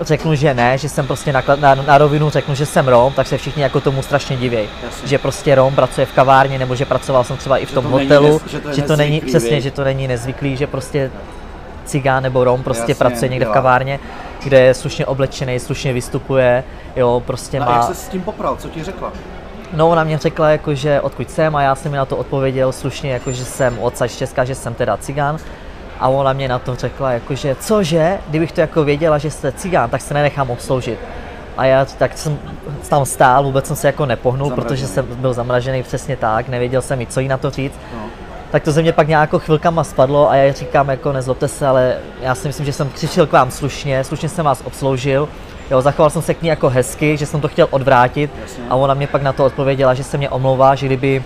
řeknu, 0.00 0.34
že 0.34 0.54
ne, 0.54 0.78
že 0.78 0.88
jsem 0.88 1.06
prostě 1.06 1.32
na, 1.32 1.42
na, 1.56 1.74
na 1.74 1.98
rovinu 1.98 2.30
řeknu, 2.30 2.54
že 2.54 2.66
jsem 2.66 2.88
Rom, 2.88 3.12
tak 3.12 3.26
se 3.26 3.38
všichni 3.38 3.62
jako 3.62 3.80
tomu 3.80 4.02
strašně 4.02 4.36
diví. 4.36 4.68
Jasně. 4.84 5.08
Že 5.08 5.18
prostě 5.18 5.54
Rom 5.54 5.74
pracuje 5.74 6.06
v 6.06 6.12
kavárně, 6.12 6.58
nebo 6.58 6.74
že 6.74 6.84
pracoval 6.84 7.24
jsem 7.24 7.36
třeba 7.36 7.58
i 7.58 7.66
v 7.66 7.68
Že 7.68 7.74
tom 7.74 7.84
to 7.84 7.90
není 7.96 8.02
hotelu, 8.08 8.38
nez- 8.38 8.50
že 8.50 8.60
to 8.60 8.68
je 8.68 8.74
že 8.74 8.82
to 8.82 8.96
není, 8.96 9.20
přesně, 9.20 9.60
že 9.60 9.70
to 9.70 9.84
není 9.84 10.08
nezvyklý, 10.08 10.56
že 10.56 10.66
prostě 10.66 11.10
cigán 11.84 12.22
nebo 12.22 12.44
Rom 12.44 12.62
prostě 12.62 12.82
Jasně, 12.82 12.94
pracuje 12.94 13.28
někde 13.28 13.44
jo. 13.46 13.50
v 13.50 13.54
kavárně, 13.54 14.00
kde 14.44 14.60
je 14.60 14.74
slušně 14.74 15.06
oblečený, 15.06 15.58
slušně 15.58 15.92
vystupuje, 15.92 16.64
jo, 16.96 17.22
prostě 17.26 17.60
No, 17.60 17.68
a 17.68 17.70
má... 17.70 17.76
jak 17.76 17.84
se 17.86 17.94
s 17.94 18.08
tím 18.08 18.22
popral, 18.22 18.56
co 18.56 18.68
ti 18.68 18.84
řekla? 18.84 19.12
No, 19.72 19.88
ona 19.88 20.04
mě 20.04 20.18
řekla, 20.18 20.48
jako, 20.50 20.74
že 20.74 21.00
odkud 21.00 21.30
jsem 21.30 21.56
a 21.56 21.62
já 21.62 21.74
jsem 21.74 21.90
mi 21.92 21.96
na 21.98 22.04
to 22.04 22.16
odpověděl 22.16 22.72
slušně, 22.72 23.12
jako, 23.12 23.32
že 23.32 23.44
jsem 23.44 23.78
odsaď 23.78 24.10
z 24.10 24.16
Česka, 24.18 24.44
že 24.44 24.54
jsem 24.54 24.74
teda 24.74 24.96
cigán. 24.96 25.36
A 26.02 26.08
ona 26.08 26.32
mě 26.32 26.48
na 26.48 26.58
to 26.58 26.74
řekla, 26.74 27.12
jako, 27.12 27.34
že 27.34 27.56
cože, 27.60 28.18
kdybych 28.28 28.52
to 28.52 28.60
jako 28.60 28.84
věděla, 28.84 29.18
že 29.18 29.30
jste 29.30 29.52
cigán, 29.52 29.90
tak 29.90 30.00
se 30.00 30.14
nenechám 30.14 30.50
obsloužit. 30.50 30.98
A 31.56 31.64
já 31.64 31.84
tak 31.84 32.18
jsem 32.18 32.38
tam 32.88 33.04
stál, 33.04 33.44
vůbec 33.44 33.66
jsem 33.66 33.76
se 33.76 33.86
jako 33.86 34.06
nepohnul, 34.06 34.48
Zamražený. 34.48 34.68
protože 34.68 34.86
jsem 34.86 35.06
byl 35.06 35.32
zamražený 35.32 35.82
přesně 35.82 36.16
tak, 36.16 36.48
nevěděl 36.48 36.82
jsem 36.82 37.00
i 37.00 37.06
co 37.06 37.20
jí 37.20 37.28
na 37.28 37.36
to 37.36 37.50
říct. 37.50 37.74
No. 37.94 38.00
Tak 38.50 38.62
to 38.62 38.72
ze 38.72 38.82
mě 38.82 38.92
pak 38.92 39.08
nějakou 39.08 39.38
chvilkama 39.38 39.84
spadlo 39.84 40.30
a 40.30 40.34
já 40.36 40.52
říkám, 40.52 40.88
jako 40.88 41.12
nezlobte 41.12 41.48
se, 41.48 41.66
ale 41.66 41.96
já 42.20 42.34
si 42.34 42.48
myslím, 42.48 42.66
že 42.66 42.72
jsem 42.72 42.88
přišel 42.88 43.26
k 43.26 43.32
vám 43.32 43.50
slušně, 43.50 44.04
slušně 44.04 44.28
jsem 44.28 44.44
vás 44.44 44.62
obsloužil, 44.64 45.28
jo, 45.70 45.82
zachoval 45.82 46.10
jsem 46.10 46.22
se 46.22 46.34
k 46.34 46.42
ní 46.42 46.48
jako 46.48 46.68
hezky, 46.68 47.16
že 47.16 47.26
jsem 47.26 47.40
to 47.40 47.48
chtěl 47.48 47.66
odvrátit 47.70 48.30
Jasně. 48.42 48.64
a 48.70 48.74
ona 48.74 48.94
mě 48.94 49.06
pak 49.06 49.22
na 49.22 49.32
to 49.32 49.44
odpověděla, 49.44 49.94
že 49.94 50.04
se 50.04 50.18
mě 50.18 50.30
omlouvá, 50.30 50.74
že 50.74 50.86
kdyby 50.86 51.22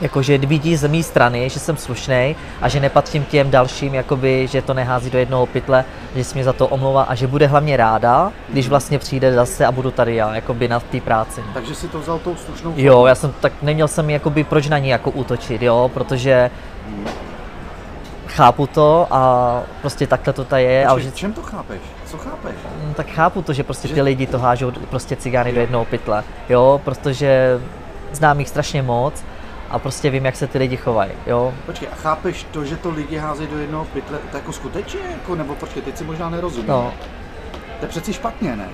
jakože 0.00 0.38
vidí 0.38 0.76
z 0.76 0.88
mé 0.88 1.02
strany, 1.02 1.50
že 1.50 1.60
jsem 1.60 1.76
slušný 1.76 2.36
a 2.60 2.68
že 2.68 2.80
nepatřím 2.80 3.24
těm 3.24 3.50
dalším, 3.50 3.94
jakoby, 3.94 4.46
že 4.46 4.62
to 4.62 4.74
nehází 4.74 5.10
do 5.10 5.18
jednoho 5.18 5.46
pytle, 5.46 5.84
že 6.16 6.24
se 6.24 6.34
mě 6.34 6.44
za 6.44 6.52
to 6.52 6.68
omlouvá 6.68 7.02
a 7.02 7.14
že 7.14 7.26
bude 7.26 7.46
hlavně 7.46 7.76
ráda, 7.76 8.32
když 8.48 8.68
vlastně 8.68 8.98
přijde 8.98 9.34
zase 9.34 9.66
a 9.66 9.72
budu 9.72 9.90
tady 9.90 10.14
já, 10.16 10.34
jakoby 10.34 10.68
na 10.68 10.80
té 10.80 11.00
práci. 11.00 11.40
Takže 11.54 11.74
si 11.74 11.88
to 11.88 12.00
vzal 12.00 12.18
tou 12.18 12.36
slušnou 12.36 12.72
Jo, 12.76 13.06
já 13.06 13.14
jsem 13.14 13.32
tak 13.40 13.52
neměl 13.62 13.88
jsem 13.88 14.10
jakoby 14.10 14.44
proč 14.44 14.68
na 14.68 14.78
ní 14.78 14.88
jako 14.88 15.10
útočit, 15.10 15.62
jo, 15.62 15.90
protože 15.94 16.50
chápu 18.26 18.66
to 18.66 19.06
a 19.10 19.62
prostě 19.80 20.06
takhle 20.06 20.32
to 20.32 20.44
tady 20.44 20.62
je 20.62 20.86
a 20.86 20.94
Počkej, 20.94 21.08
už, 21.08 21.14
v 21.14 21.16
čem 21.16 21.32
to 21.32 21.42
chápeš? 21.42 21.80
Co 22.06 22.18
chápeš? 22.18 22.54
Mm, 22.84 22.94
tak 22.94 23.06
chápu 23.06 23.42
to, 23.42 23.52
že 23.52 23.62
prostě 23.62 23.88
Že- 23.88 23.94
ty 23.94 24.02
lidi 24.02 24.26
to 24.26 24.38
hážou 24.38 24.70
prostě 24.70 25.16
cigány 25.16 25.52
do 25.52 25.60
jednoho 25.60 25.84
pytle, 25.84 26.24
jo, 26.48 26.80
protože 26.84 27.60
znám 28.12 28.38
jich 28.38 28.48
strašně 28.48 28.82
moc 28.82 29.24
a 29.72 29.78
prostě 29.78 30.10
vím, 30.10 30.24
jak 30.24 30.36
se 30.36 30.46
ty 30.46 30.58
lidi 30.58 30.76
chovají, 30.76 31.12
jo. 31.26 31.54
Počkej, 31.66 31.88
a 31.92 31.94
chápeš 31.94 32.46
to, 32.50 32.64
že 32.64 32.76
to 32.76 32.90
lidi 32.90 33.16
házejí 33.16 33.48
do 33.48 33.58
jednoho 33.58 33.84
pytle, 33.84 34.18
to 34.30 34.36
jako 34.36 34.52
skutečně, 34.52 35.00
jako, 35.10 35.34
nebo 35.34 35.54
počkej, 35.54 35.82
teď 35.82 35.96
si 35.98 36.04
možná 36.04 36.30
nerozumím. 36.30 36.68
No, 36.68 36.92
To 37.78 37.84
je 37.84 37.88
přeci 37.88 38.12
špatně, 38.12 38.56
ne? 38.56 38.68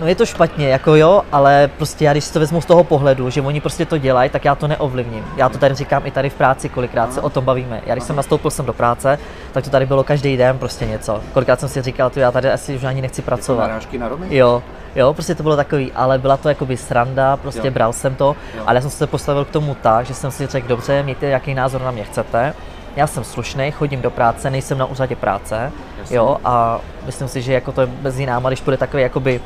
No 0.00 0.06
je 0.06 0.14
to 0.14 0.26
špatně, 0.26 0.68
jako 0.68 0.94
jo, 0.94 1.22
ale 1.32 1.70
prostě 1.76 2.04
já 2.04 2.12
když 2.12 2.24
si 2.24 2.32
to 2.32 2.40
vezmu 2.40 2.60
z 2.60 2.66
toho 2.66 2.84
pohledu, 2.84 3.30
že 3.30 3.42
oni 3.42 3.60
prostě 3.60 3.84
to 3.86 3.98
dělají, 3.98 4.30
tak 4.30 4.44
já 4.44 4.54
to 4.54 4.68
neovlivním. 4.68 5.24
Já 5.36 5.48
to 5.48 5.58
tady 5.58 5.74
říkám 5.74 6.02
i 6.06 6.10
tady 6.10 6.30
v 6.30 6.34
práci, 6.34 6.68
kolikrát 6.68 7.12
se 7.12 7.20
o 7.20 7.30
tom 7.30 7.44
bavíme. 7.44 7.80
Já 7.86 7.94
když 7.94 8.04
jsem 8.04 8.16
nastoupil 8.16 8.50
sem 8.50 8.66
do 8.66 8.72
práce, 8.72 9.18
tak 9.52 9.64
to 9.64 9.70
tady 9.70 9.86
bylo 9.86 10.04
každý 10.04 10.36
den 10.36 10.58
prostě 10.58 10.86
něco. 10.86 11.20
Kolikrát 11.32 11.60
jsem 11.60 11.68
si 11.68 11.82
říkal, 11.82 12.10
tu 12.10 12.20
já 12.20 12.30
tady 12.32 12.50
asi 12.50 12.76
už 12.76 12.84
ani 12.84 13.02
nechci 13.02 13.22
pracovat. 13.22 13.66
Narážky 13.66 13.98
na 13.98 14.08
Romy? 14.08 14.26
Jo, 14.36 14.62
jo, 14.96 15.14
prostě 15.14 15.34
to 15.34 15.42
bylo 15.42 15.56
takový, 15.56 15.92
ale 15.92 16.18
byla 16.18 16.36
to 16.36 16.48
jakoby 16.48 16.76
sranda, 16.76 17.36
prostě 17.36 17.68
jo. 17.68 17.70
bral 17.70 17.92
jsem 17.92 18.14
to, 18.14 18.36
Jo. 18.56 18.62
ale 18.66 18.76
já 18.76 18.80
jsem 18.80 18.90
se 18.90 19.06
postavil 19.06 19.44
k 19.44 19.50
tomu 19.50 19.76
tak, 19.82 20.06
že 20.06 20.14
jsem 20.14 20.30
si 20.30 20.46
řekl, 20.46 20.68
dobře, 20.68 21.02
mějte 21.02 21.26
jaký 21.26 21.54
názor 21.54 21.82
na 21.82 21.90
mě 21.90 22.04
chcete, 22.04 22.54
já 22.96 23.06
jsem 23.06 23.24
slušný, 23.24 23.70
chodím 23.70 24.00
do 24.00 24.10
práce, 24.10 24.50
nejsem 24.50 24.78
na 24.78 24.86
úřadě 24.86 25.16
práce, 25.16 25.72
Jasně. 25.98 26.16
jo, 26.16 26.36
a 26.44 26.80
myslím 27.06 27.28
si, 27.28 27.42
že 27.42 27.52
jako 27.52 27.72
to 27.72 27.80
je 27.80 27.88
mezi 28.02 28.26
náma, 28.26 28.48
když 28.50 28.60
bude 28.60 28.76
takový 28.76 29.02
jakoby 29.02 29.40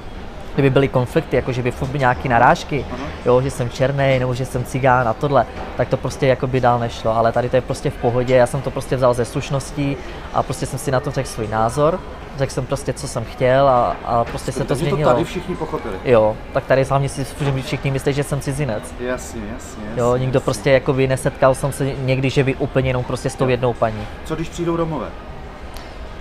kdyby 0.55 0.71
byly 0.71 0.89
konflikty, 0.89 1.37
jako 1.37 1.53
že 1.53 1.63
by 1.63 1.71
furt 1.71 1.89
byly 1.89 1.99
nějaký 1.99 2.29
narážky, 2.29 2.87
jo, 3.27 3.41
že 3.41 3.51
jsem 3.51 3.71
černý 3.71 4.19
nebo 4.19 4.35
že 4.35 4.45
jsem 4.45 4.65
cigán 4.65 5.09
a 5.09 5.13
tohle, 5.13 5.47
tak 5.77 5.89
to 5.89 5.97
prostě 5.97 6.27
jako 6.27 6.47
by 6.47 6.61
dál 6.61 6.79
nešlo, 6.79 7.17
ale 7.17 7.33
tady 7.33 7.49
to 7.49 7.57
je 7.57 7.63
prostě 7.63 7.91
v 7.91 7.95
pohodě, 7.97 8.35
já 8.37 8.47
jsem 8.47 8.61
to 8.63 8.71
prostě 8.71 8.97
vzal 8.97 9.15
ze 9.15 9.25
slušností 9.25 9.97
a 10.35 10.43
prostě 10.43 10.67
jsem 10.67 10.79
si 10.79 10.91
na 10.91 11.01
to 11.01 11.11
řekl 11.11 11.29
svůj 11.29 11.49
názor, 11.49 12.01
řekl 12.39 12.53
jsem 12.53 12.67
prostě, 12.67 12.93
co 12.93 13.09
jsem 13.09 13.25
chtěl 13.25 13.69
a, 13.69 13.97
a 14.05 14.25
prostě 14.25 14.53
se 14.53 14.59
to 14.59 14.65
Takže 14.65 14.85
změnilo. 14.85 15.11
to 15.11 15.15
tady 15.15 15.25
všichni 15.25 15.57
pochopili. 15.57 15.95
Jo, 16.05 16.37
tak 16.53 16.65
tady 16.65 16.85
hlavně 16.85 17.09
si 17.09 17.27
všichni 17.63 17.91
myslí, 17.91 18.13
že 18.13 18.25
jsem 18.25 18.41
cizinec. 18.41 18.95
Jasně, 19.01 19.41
jasně, 19.41 19.83
jasně. 19.89 20.01
Jo, 20.03 20.17
nikdo 20.17 20.37
jasně. 20.37 20.45
prostě 20.45 20.71
jakoby 20.71 21.07
nesetkal 21.07 21.55
jsem 21.55 21.73
se 21.73 21.85
někdy, 21.85 22.31
že 22.31 22.45
by 22.45 22.55
úplně 22.55 22.91
jenom 22.91 23.05
prostě 23.05 23.31
s 23.31 23.35
tou 23.35 23.49
jednou 23.49 23.73
paní. 23.73 24.07
Co 24.25 24.35
když 24.35 24.49
přijdou 24.49 24.77
Romové? 24.77 25.07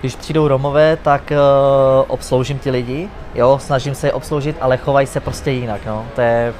Když 0.04 0.16
přijdou 0.16 0.48
Romové, 0.48 0.96
tak 0.96 1.22
uh, 1.32 2.04
obsloužím 2.08 2.58
ty 2.58 2.70
lidi, 2.70 3.08
jo, 3.34 3.58
snažím 3.62 3.94
se 3.94 4.06
je 4.06 4.12
obsloužit, 4.12 4.56
ale 4.60 4.76
chovají 4.76 5.06
se 5.06 5.20
prostě 5.20 5.50
jinak, 5.50 5.86
no. 5.86 6.04
To 6.14 6.20
je, 6.20 6.54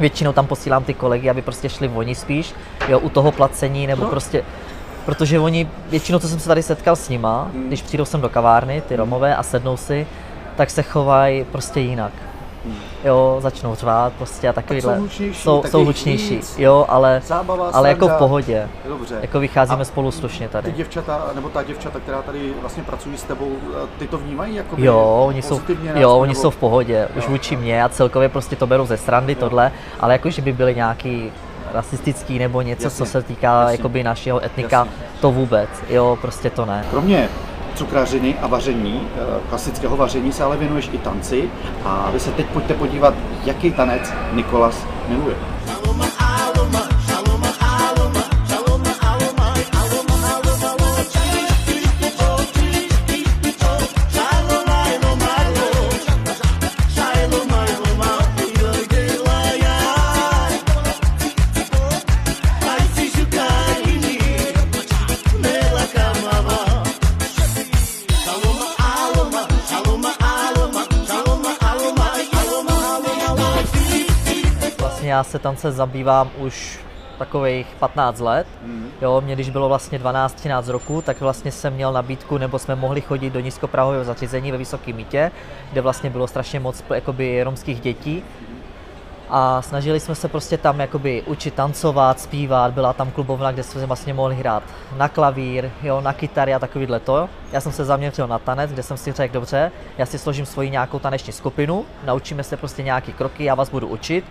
většinou 0.00 0.32
tam 0.32 0.46
posílám 0.46 0.84
ty 0.84 0.94
kolegy, 0.94 1.30
aby 1.30 1.42
prostě 1.42 1.68
šli 1.68 1.88
oni 1.88 2.14
spíš, 2.14 2.54
jo, 2.88 2.98
u 2.98 3.08
toho 3.08 3.32
placení, 3.32 3.86
nebo 3.86 4.04
No. 4.04 4.10
prostě, 4.10 4.44
protože 5.04 5.38
oni, 5.38 5.68
většinou, 5.90 6.18
co 6.18 6.28
jsem 6.28 6.40
se 6.40 6.48
tady 6.48 6.62
setkal 6.62 6.96
s 6.96 7.08
nima, 7.08 7.48
Hmm. 7.52 7.66
když 7.66 7.82
přijdou 7.82 8.04
sem 8.04 8.20
do 8.20 8.28
kavárny, 8.28 8.80
ty 8.88 8.96
Romové, 8.96 9.36
a 9.36 9.42
sednou 9.42 9.76
si, 9.76 10.06
tak 10.56 10.70
se 10.70 10.82
chovají 10.82 11.44
prostě 11.44 11.80
jinak. 11.80 12.12
Jo, 13.04 13.36
začnou 13.40 13.74
řvát 13.74 14.12
prostě 14.12 14.48
a 14.48 14.52
takovýhle. 14.52 14.92
Hmm. 14.94 15.00
jsou 15.00 15.02
hlučnější, 15.08 15.40
jsou, 15.42 15.60
tak 15.62 15.70
jsou 15.70 15.84
hlučnější, 15.84 16.36
víc. 16.36 16.54
jo, 16.58 16.86
ale, 16.88 17.22
Zábava, 17.26 17.70
ale 17.72 17.88
jako 17.88 18.08
v 18.08 18.12
pohodě. 18.12 18.68
Dobře. 18.88 19.18
Jako 19.22 19.40
vycházíme 19.40 19.80
A 19.82 19.84
spolu 19.84 20.10
slušně 20.10 20.46
Ty 20.48 20.52
tady. 20.52 20.72
děvčata, 20.72 21.30
nebo 21.34 21.48
ta 21.48 21.62
děvčata, 21.62 22.00
která 22.00 22.22
tady 22.22 22.52
vlastně 22.60 22.82
pracují 22.82 23.16
s 23.18 23.22
tebou, 23.22 23.50
eh, 23.84 23.86
ty 23.98 24.06
to 24.08 24.18
vnímají 24.18 24.54
jako 24.56 24.76
Jo, 24.78 25.24
oni 25.28 25.42
jsou, 25.42 25.60
jo, 25.94 26.08
nás, 26.08 26.20
oni 26.20 26.28
nebo- 26.32 26.40
jsou 26.40 26.50
v 26.50 26.56
pohodě, 26.56 27.08
už 27.16 27.24
Jo. 27.24 27.30
vůči 27.30 27.56
mě 27.56 27.84
a 27.84 27.88
celkově 27.88 28.28
prostě 28.28 28.56
to 28.56 28.66
berou 28.66 28.86
ze 28.86 28.96
srandy 28.96 29.34
tohle, 29.34 29.72
ale 30.00 30.12
jako, 30.12 30.30
že 30.30 30.42
by 30.42 30.52
byly 30.52 30.74
nějaký 30.74 31.32
rasistický 31.72 32.38
nebo 32.38 32.62
něco, 32.62 32.84
Jasně, 32.84 32.98
co 32.98 33.06
se 33.12 33.22
týká 33.22 33.60
jasně. 33.60 33.76
jakoby 33.76 34.02
našeho 34.04 34.44
etnika, 34.44 34.76
Jasně. 34.78 34.92
to 35.20 35.32
vůbec, 35.32 35.68
jo, 35.88 36.18
prostě 36.20 36.50
to 36.50 36.66
ne. 36.66 36.84
Kromě 36.90 37.28
cukrařiny 37.74 38.34
a 38.42 38.46
vaření, 38.46 39.08
eh, 39.14 39.40
klasického 39.48 39.96
vaření, 39.96 40.32
se 40.32 40.44
ale 40.44 40.56
věnuješ 40.56 40.90
i 40.92 40.98
tanci. 40.98 41.50
A 41.84 42.10
vy 42.12 42.20
se 42.20 42.30
teď 42.30 42.46
pojďte 42.46 42.74
podívat, 42.74 43.14
jaký 43.44 43.70
tanec 43.70 44.12
Nikolas 44.32 44.86
miluje. 45.08 45.36
Já 75.22 75.26
se 75.26 75.38
tance 75.38 75.72
zabývám 75.72 76.30
už 76.38 76.80
takových 77.18 77.66
15 77.78 78.20
let. 78.20 78.46
Jo, 79.02 79.20
mě 79.20 79.34
když 79.34 79.50
bylo 79.50 79.68
vlastně 79.68 79.98
12-13 79.98 80.70
roku, 80.70 81.02
tak 81.02 81.20
vlastně 81.20 81.52
jsem 81.52 81.72
měl 81.72 81.92
nabídku, 81.92 82.38
nebo 82.38 82.58
jsme 82.58 82.74
mohli 82.74 83.00
chodit 83.00 83.30
do 83.30 83.40
nízkoprahového 83.40 84.04
zařízení 84.04 84.52
ve 84.52 84.58
Vysokém 84.58 84.96
Mítě, 84.96 85.30
kde 85.72 85.80
vlastně 85.80 86.10
bylo 86.10 86.26
strašně 86.26 86.60
moc 86.60 86.84
jakoby, 86.94 87.42
romských 87.42 87.80
dětí. 87.80 88.24
A 89.30 89.62
snažili 89.62 90.00
jsme 90.00 90.14
se 90.14 90.28
prostě 90.28 90.58
tam 90.58 90.80
jakoby 90.80 91.22
učit 91.26 91.54
tancovat, 91.54 92.20
zpívat, 92.20 92.72
byla 92.72 92.92
tam 92.92 93.10
klubovna, 93.10 93.52
kde 93.52 93.62
jsme 93.62 93.86
vlastně 93.86 94.14
mohli 94.14 94.34
hrát 94.34 94.62
na 94.96 95.08
klavír, 95.08 95.70
jo, 95.82 96.00
na 96.00 96.12
kytary 96.12 96.54
a 96.54 96.58
takovýhle 96.58 97.00
to. 97.00 97.28
Já 97.52 97.60
jsem 97.60 97.72
se 97.72 97.84
zaměřil 97.84 98.26
na 98.26 98.38
tanec, 98.38 98.72
kde 98.72 98.82
jsem 98.82 98.96
si 98.96 99.12
řekl, 99.12 99.34
dobře, 99.34 99.70
já 99.98 100.06
si 100.06 100.18
složím 100.18 100.46
svoji 100.46 100.70
nějakou 100.70 100.98
taneční 100.98 101.32
skupinu, 101.32 101.84
naučíme 102.04 102.44
se 102.44 102.56
prostě 102.56 102.82
nějaký 102.82 103.12
kroky, 103.12 103.44
já 103.44 103.54
vás 103.54 103.70
budu 103.70 103.86
učit. 103.86 104.24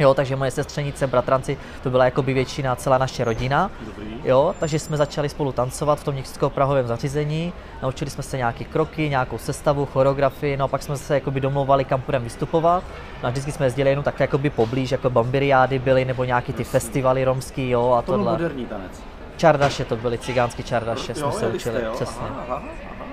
Jo, 0.00 0.14
takže 0.14 0.36
moje 0.36 0.50
sestřenice, 0.50 1.06
bratranci, 1.06 1.58
to 1.82 1.90
byla 1.90 2.04
jakoby 2.04 2.34
většina, 2.34 2.76
celá 2.76 2.98
naše 2.98 3.24
rodina. 3.24 3.70
Dobrý. 3.80 4.14
Jo, 4.24 4.54
takže 4.60 4.78
jsme 4.78 4.96
začali 4.96 5.28
spolu 5.28 5.52
tancovat 5.52 6.00
v 6.00 6.04
tom 6.04 6.16
prahovém 6.48 6.86
zařízení, 6.86 7.52
naučili 7.82 8.10
jsme 8.10 8.22
se 8.22 8.36
nějaké 8.36 8.64
kroky, 8.64 9.08
nějakou 9.08 9.38
sestavu, 9.38 9.86
choreografii, 9.86 10.56
no 10.56 10.64
a 10.64 10.68
pak 10.68 10.82
jsme 10.82 10.96
se 10.96 11.14
jakoby 11.14 11.40
domlouvali, 11.40 11.84
kam 11.84 12.02
budeme 12.06 12.24
vystupovat. 12.24 12.84
No 13.22 13.26
a 13.26 13.30
vždycky 13.30 13.52
jsme 13.52 13.66
jezdili 13.66 13.90
jenom 13.90 14.04
tak 14.04 14.20
jakoby 14.20 14.50
poblíž, 14.50 14.90
jako 14.92 15.10
bambiriády 15.10 15.78
byly, 15.78 16.04
nebo 16.04 16.24
nějaký 16.24 16.52
ty 16.52 16.64
festivaly 16.64 17.24
romský, 17.24 17.70
jo, 17.70 17.92
a 17.92 18.02
To 18.02 18.12
tohle. 18.12 18.32
moderní 18.32 18.66
tanec. 18.66 19.02
Čardaše 19.36 19.84
to 19.84 19.96
byly, 19.96 20.18
cigánský 20.18 20.62
čardaše 20.62 21.14
jsme 21.14 21.32
se 21.32 21.48
učili, 21.48 21.76
jste, 21.76 21.84
jo? 21.86 21.92
přesně. 21.94 22.26
Aha, 22.26 22.42
aha, 22.48 22.62
aha. 22.90 23.04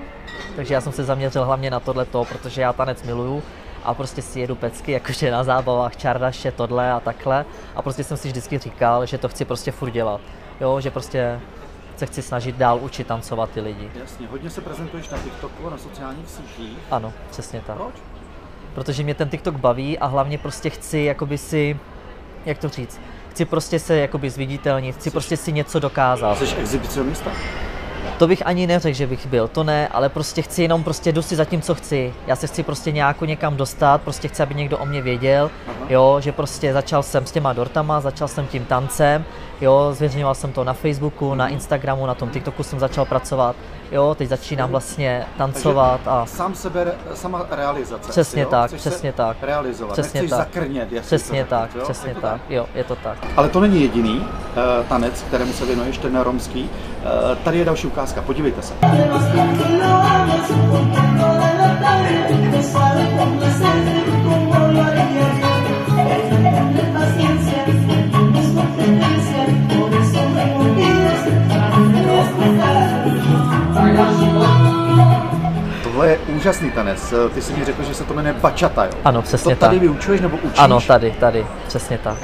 Takže 0.56 0.74
já 0.74 0.80
jsem 0.80 0.92
se 0.92 1.04
zaměřil 1.04 1.44
hlavně 1.44 1.70
na 1.70 1.80
tohleto, 1.80 2.24
protože 2.24 2.62
já 2.62 2.72
tanec 2.72 3.02
miluju 3.02 3.42
a 3.84 3.94
prostě 3.94 4.22
si 4.22 4.40
jedu 4.40 4.54
pecky, 4.54 4.92
jakože 4.92 5.30
na 5.30 5.44
zábavách, 5.44 5.96
čardaše, 5.96 6.52
tohle 6.52 6.92
a 6.92 7.00
takhle. 7.00 7.44
A 7.76 7.82
prostě 7.82 8.04
jsem 8.04 8.16
si 8.16 8.28
vždycky 8.28 8.58
říkal, 8.58 9.06
že 9.06 9.18
to 9.18 9.28
chci 9.28 9.44
prostě 9.44 9.72
furt 9.72 9.90
dělat. 9.90 10.20
Jo, 10.60 10.80
že 10.80 10.90
prostě 10.90 11.40
se 11.96 12.06
chci 12.06 12.22
snažit 12.22 12.56
dál 12.56 12.78
učit 12.82 13.06
tancovat 13.06 13.50
ty 13.50 13.60
lidi. 13.60 13.90
Jasně, 13.94 14.26
hodně 14.26 14.50
se 14.50 14.60
prezentuješ 14.60 15.08
na 15.08 15.18
TikToku, 15.18 15.70
na 15.70 15.78
sociálních 15.78 16.28
sítích. 16.28 16.78
Ano, 16.90 17.12
přesně 17.30 17.62
tak. 17.66 17.76
Proč? 17.76 17.94
Protože 18.74 19.02
mě 19.02 19.14
ten 19.14 19.28
TikTok 19.28 19.54
baví 19.54 19.98
a 19.98 20.06
hlavně 20.06 20.38
prostě 20.38 20.70
chci 20.70 20.98
jakoby 20.98 21.38
si, 21.38 21.80
jak 22.46 22.58
to 22.58 22.68
říct, 22.68 23.00
chci 23.30 23.44
prostě 23.44 23.78
se 23.78 23.96
jakoby 23.96 24.30
zviditelnit, 24.30 24.96
chci 24.96 25.10
prostě 25.10 25.36
si 25.36 25.52
něco 25.52 25.78
dokázat. 25.78 26.38
Jsi 26.38 26.56
exhibicionista. 26.56 27.30
To 28.18 28.26
bych 28.26 28.46
ani 28.46 28.66
neřekl, 28.66 28.96
že 28.96 29.06
bych 29.06 29.26
byl, 29.26 29.48
to 29.48 29.64
ne, 29.64 29.88
ale 29.88 30.08
prostě 30.08 30.42
chci 30.42 30.62
jenom 30.62 30.84
prostě 30.84 31.22
si 31.22 31.36
za 31.36 31.44
tím, 31.44 31.62
co 31.62 31.74
chci. 31.74 32.14
Já 32.26 32.36
se 32.36 32.46
chci 32.46 32.62
prostě 32.62 32.92
nějak 32.92 33.20
někam 33.20 33.56
dostat, 33.56 34.02
prostě 34.02 34.28
chci, 34.28 34.42
aby 34.42 34.54
někdo 34.54 34.78
o 34.78 34.86
mě 34.86 35.02
věděl, 35.02 35.50
jo, 35.88 36.16
že 36.20 36.32
prostě 36.32 36.72
začal 36.72 37.02
jsem 37.02 37.26
s 37.26 37.32
těma 37.32 37.52
dortama, 37.52 38.00
začal 38.00 38.28
jsem 38.28 38.46
tím 38.46 38.64
tancem, 38.64 39.24
jo, 39.60 39.88
zveřejňoval 39.92 40.34
jsem 40.34 40.52
to 40.52 40.64
na 40.64 40.72
Facebooku, 40.72 41.34
na 41.34 41.48
Instagramu, 41.48 42.06
na 42.06 42.14
tom 42.14 42.28
TikToku 42.30 42.62
jsem 42.62 42.78
začal 42.78 43.04
pracovat, 43.04 43.56
jo, 43.92 44.14
teď 44.18 44.28
začínám 44.28 44.70
vlastně 44.70 45.26
tancovat 45.36 46.00
a 46.06 46.26
Sám 46.26 46.54
sebe, 46.54 46.94
sama 47.14 47.46
realizace. 47.50 48.10
Přesně 48.10 48.42
jo? 48.42 48.48
tak, 48.48 48.66
Chceš 48.66 48.80
přesně 48.80 49.10
se 49.10 49.16
tak. 49.16 49.36
Realizovat, 49.42 49.92
Přesně 49.92 50.20
nechceš 50.20 50.38
tak. 50.38 50.38
zakrnět, 50.38 50.88
přesně 51.00 51.44
to 51.44 51.50
tak, 51.50 51.74
jo? 51.74 51.82
přesně 51.82 52.14
to 52.14 52.20
tak, 52.20 52.40
jo, 52.48 52.66
je 52.74 52.84
to 52.84 52.96
tak. 52.96 53.18
Ale 53.36 53.48
to 53.48 53.60
není 53.60 53.82
jediný 53.82 54.18
uh, 54.18 54.26
tanec, 54.88 55.22
kterému 55.22 55.52
se 55.52 55.66
věnuješ, 55.66 55.98
ten 55.98 56.20
romský. 56.20 56.62
Uh, 56.62 57.38
tady 57.44 57.58
je 57.58 57.64
další 57.64 57.86
ukázka, 57.86 58.22
podívejte 58.22 58.62
se. 58.62 58.74
Úžasný 76.38 76.70
tanec. 76.70 77.12
Eh, 77.26 77.28
Ty 77.34 77.42
jsi 77.42 77.52
mi 77.52 77.64
řekl, 77.64 77.82
že 77.82 77.94
se 77.94 78.04
to 78.04 78.14
jmenuje 78.14 78.34
bachata, 78.34 78.84
jo? 78.84 78.90
Ano, 79.04 79.22
přesně 79.22 79.56
to 79.56 79.60
tady 79.60 79.76
tak. 79.76 79.80
vyučuješ 79.82 80.20
nebo 80.20 80.36
učíš? 80.36 80.58
Ano, 80.58 80.80
tady, 80.80 81.10
tady, 81.20 81.46
přesně 81.66 81.98
tak. 81.98 82.16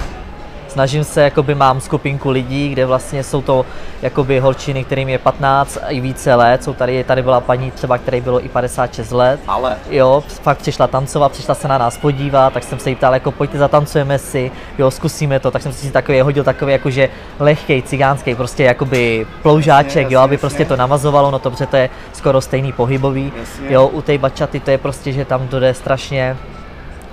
Snažím 0.75 1.05
se, 1.05 1.23
jakoby 1.23 1.55
mám 1.55 1.81
skupinku 1.81 2.31
lidí, 2.31 2.69
kde 2.69 2.87
vlastně 2.87 3.23
jsou 3.25 3.43
to 3.43 3.67
jakoby 4.03 4.39
holčiny, 4.39 4.85
kterým 4.85 5.09
je 5.09 5.19
15 5.19 5.79
i 5.89 6.01
více 6.01 6.35
let. 6.35 6.65
Jsou 6.65 6.75
tady, 6.75 7.05
tady 7.05 7.23
byla 7.23 7.41
paní 7.41 7.71
třeba, 7.71 7.99
které 7.99 8.21
bylo 8.21 8.45
i 8.45 8.49
56 8.49 9.11
let. 9.11 9.41
Ale 9.47 9.77
Jo, 9.91 10.25
fakt 10.43 10.59
přišla 10.59 10.87
tancovat, 10.87 11.33
přišla 11.33 11.55
se 11.55 11.69
na 11.69 11.79
nás 11.79 11.99
podívat, 11.99 12.53
tak 12.53 12.63
jsem 12.63 12.79
se 12.79 12.91
jí 12.91 12.97
ptal, 12.97 13.15
jako 13.15 13.31
pojďte 13.31 13.59
zatancujeme 13.59 14.19
si, 14.19 14.51
jo, 14.79 14.91
zkusíme 14.91 15.41
to, 15.41 15.51
tak 15.51 15.63
jsem 15.63 15.73
si 15.73 15.91
takový 15.91 16.21
hodil 16.21 16.45
takový 16.45 16.73
jakože 16.73 17.09
lehkej, 17.39 17.83
cigánský, 17.83 18.35
prostě 18.35 18.65
jakoby 18.65 19.27
ploužáček, 19.43 20.03
Jasně, 20.03 20.15
jo, 20.15 20.21
aby 20.21 20.35
jasně. 20.35 20.41
prostě 20.41 20.65
to 20.65 20.77
navazovalo, 20.77 21.31
no 21.31 21.39
to, 21.39 21.51
protože 21.51 21.67
to 21.67 21.77
je 21.77 21.91
skoro 22.13 22.41
stejný 22.41 22.73
pohybový, 22.73 23.33
Jasně. 23.41 23.67
jo, 23.75 23.87
u 23.87 24.03
té 24.03 24.19
bačaty 24.19 24.61
to 24.61 24.71
je 24.71 24.79
prostě, 24.79 25.13
že 25.13 25.25
tam 25.25 25.49
dojde 25.49 25.75
strašně 25.75 26.37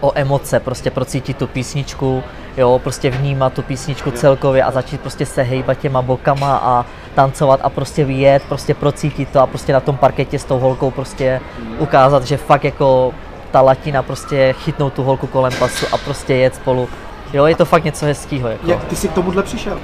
o 0.02 0.12
emoce, 0.16 0.60
prostě 0.60 0.92
procítit 0.92 1.38
tu 1.38 1.48
písničku, 1.48 2.24
jo, 2.58 2.80
prostě 2.84 3.10
vnímat 3.10 3.54
tu 3.54 3.62
písničku 3.62 4.12
celkově 4.12 4.64
a 4.64 4.72
začít 4.72 5.02
prostě 5.02 5.26
se 5.26 5.42
hejbat 5.42 5.78
těma 5.78 6.02
bokama 6.02 6.58
a 6.58 6.86
tancovat 7.16 7.60
a 7.64 7.70
prostě 7.70 8.06
vyjet, 8.06 8.44
prostě 8.50 8.74
procítit 8.74 9.30
to 9.30 9.40
a 9.40 9.48
prostě 9.48 9.74
na 9.74 9.80
tom 9.80 9.98
parketě 9.98 10.40
s 10.40 10.46
tou 10.46 10.60
holkou 10.60 10.92
prostě 10.92 11.42
ukázat, 11.80 12.24
že 12.24 12.38
fakt 12.38 12.64
jako 12.64 13.14
ta 13.52 13.62
latina 13.62 14.04
prostě 14.04 14.56
chytnout 14.58 14.94
tu 14.94 15.04
holku 15.04 15.28
kolem 15.28 15.54
pasu 15.60 15.86
a 15.92 15.98
prostě 15.98 16.34
jet 16.34 16.56
spolu. 16.56 16.90
Jo, 17.34 17.46
je 17.46 17.56
to 17.56 17.66
fakt 17.66 17.84
něco 17.84 18.06
hezkého. 18.06 18.48
Jako. 18.48 18.72
jak 18.72 18.84
ty 18.84 18.96
jsi 18.96 19.08
k 19.08 19.14
tomuhle 19.14 19.44
přišel? 19.44 19.80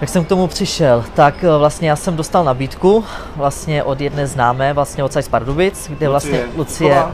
Jak 0.00 0.10
jsem 0.10 0.24
k 0.24 0.28
tomu 0.28 0.46
přišel, 0.46 1.04
tak 1.14 1.44
eh, 1.44 1.58
vlastně 1.58 1.88
já 1.88 1.96
jsem 1.96 2.16
dostal 2.16 2.44
nabídku 2.44 3.04
vlastně 3.36 3.82
od 3.82 4.00
jedné 4.00 4.26
známé, 4.26 4.72
vlastně 4.72 5.04
od 5.04 5.12
z 5.12 5.28
Pardubic, 5.28 5.88
kde 5.88 6.08
vlastně 6.08 6.38
Lucie 6.56 6.56
Lucie, 6.56 7.04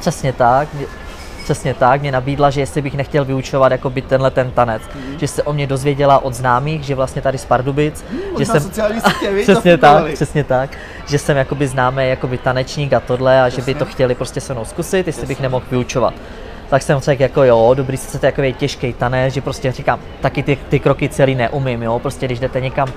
přesně 0.00 0.32
tak, 0.32 0.68
přesně 1.48 1.74
tak, 1.74 2.00
mě 2.00 2.12
nabídla, 2.12 2.50
že 2.50 2.60
jestli 2.60 2.82
bych 2.82 2.94
nechtěl 2.94 3.24
vyučovat 3.24 3.72
jakoby 3.72 4.02
tenhle 4.02 4.30
ten 4.30 4.50
tanec, 4.50 4.82
mm. 4.94 5.18
že 5.18 5.28
se 5.28 5.42
o 5.42 5.52
mě 5.52 5.66
dozvěděla 5.66 6.18
od 6.24 6.34
známých, 6.34 6.84
že 6.84 6.94
vlastně 6.94 7.22
tady 7.22 7.38
z 7.38 7.44
Pardubic, 7.44 8.04
Mm, 8.10 8.38
že 8.38 8.46
jsem, 8.46 8.60
sociální 8.60 9.00
sítě, 9.00 9.30
přesně 9.42 9.78
tak, 9.78 10.12
přesně 10.12 10.44
tak, 10.44 10.70
že 11.06 11.18
jsem 11.18 11.36
jakoby 11.36 11.66
známý 11.66 12.08
jakoby 12.08 12.38
tanečník 12.38 12.92
a 12.92 13.00
tohle 13.00 13.42
a 13.42 13.48
že 13.48 13.62
by 13.62 13.74
to 13.74 13.84
chtěli 13.84 14.14
prostě 14.14 14.40
se 14.40 14.54
mnou 14.54 14.64
zkusit, 14.64 15.06
jestli 15.06 15.26
bych 15.26 15.36
Jasně. 15.36 15.42
nemohl 15.42 15.64
vyučovat. 15.70 16.14
Tak 16.68 16.82
jsem 16.82 17.00
řekl 17.00 17.22
jako 17.22 17.44
jo, 17.44 17.74
dobrý, 17.74 17.96
sice 17.96 18.18
to 18.18 18.26
je 18.26 18.32
takový 18.32 18.52
těžký 18.52 18.92
tanec, 18.92 19.34
že 19.34 19.40
prostě 19.40 19.72
říkám, 19.72 20.00
taky 20.20 20.42
ty, 20.42 20.58
ty 20.68 20.78
kroky 20.80 21.08
celý 21.08 21.34
neumím, 21.34 21.82
jo, 21.82 21.98
prostě 21.98 22.26
když 22.26 22.38
jdete 22.38 22.60
někam 22.60 22.88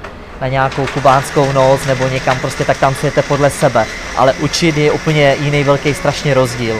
na 0.41 0.48
nějakou 0.48 0.86
kubánskou 0.93 1.51
noc 1.51 1.86
nebo 1.86 2.08
někam 2.08 2.39
prostě 2.39 2.65
tak 2.65 2.79
tancujete 2.79 3.22
podle 3.22 3.50
sebe, 3.50 3.86
ale 4.17 4.34
učit 4.34 4.77
je 4.77 4.91
úplně 4.91 5.36
jiný 5.39 5.63
velký 5.63 5.93
strašně 5.93 6.34
rozdíl. 6.34 6.75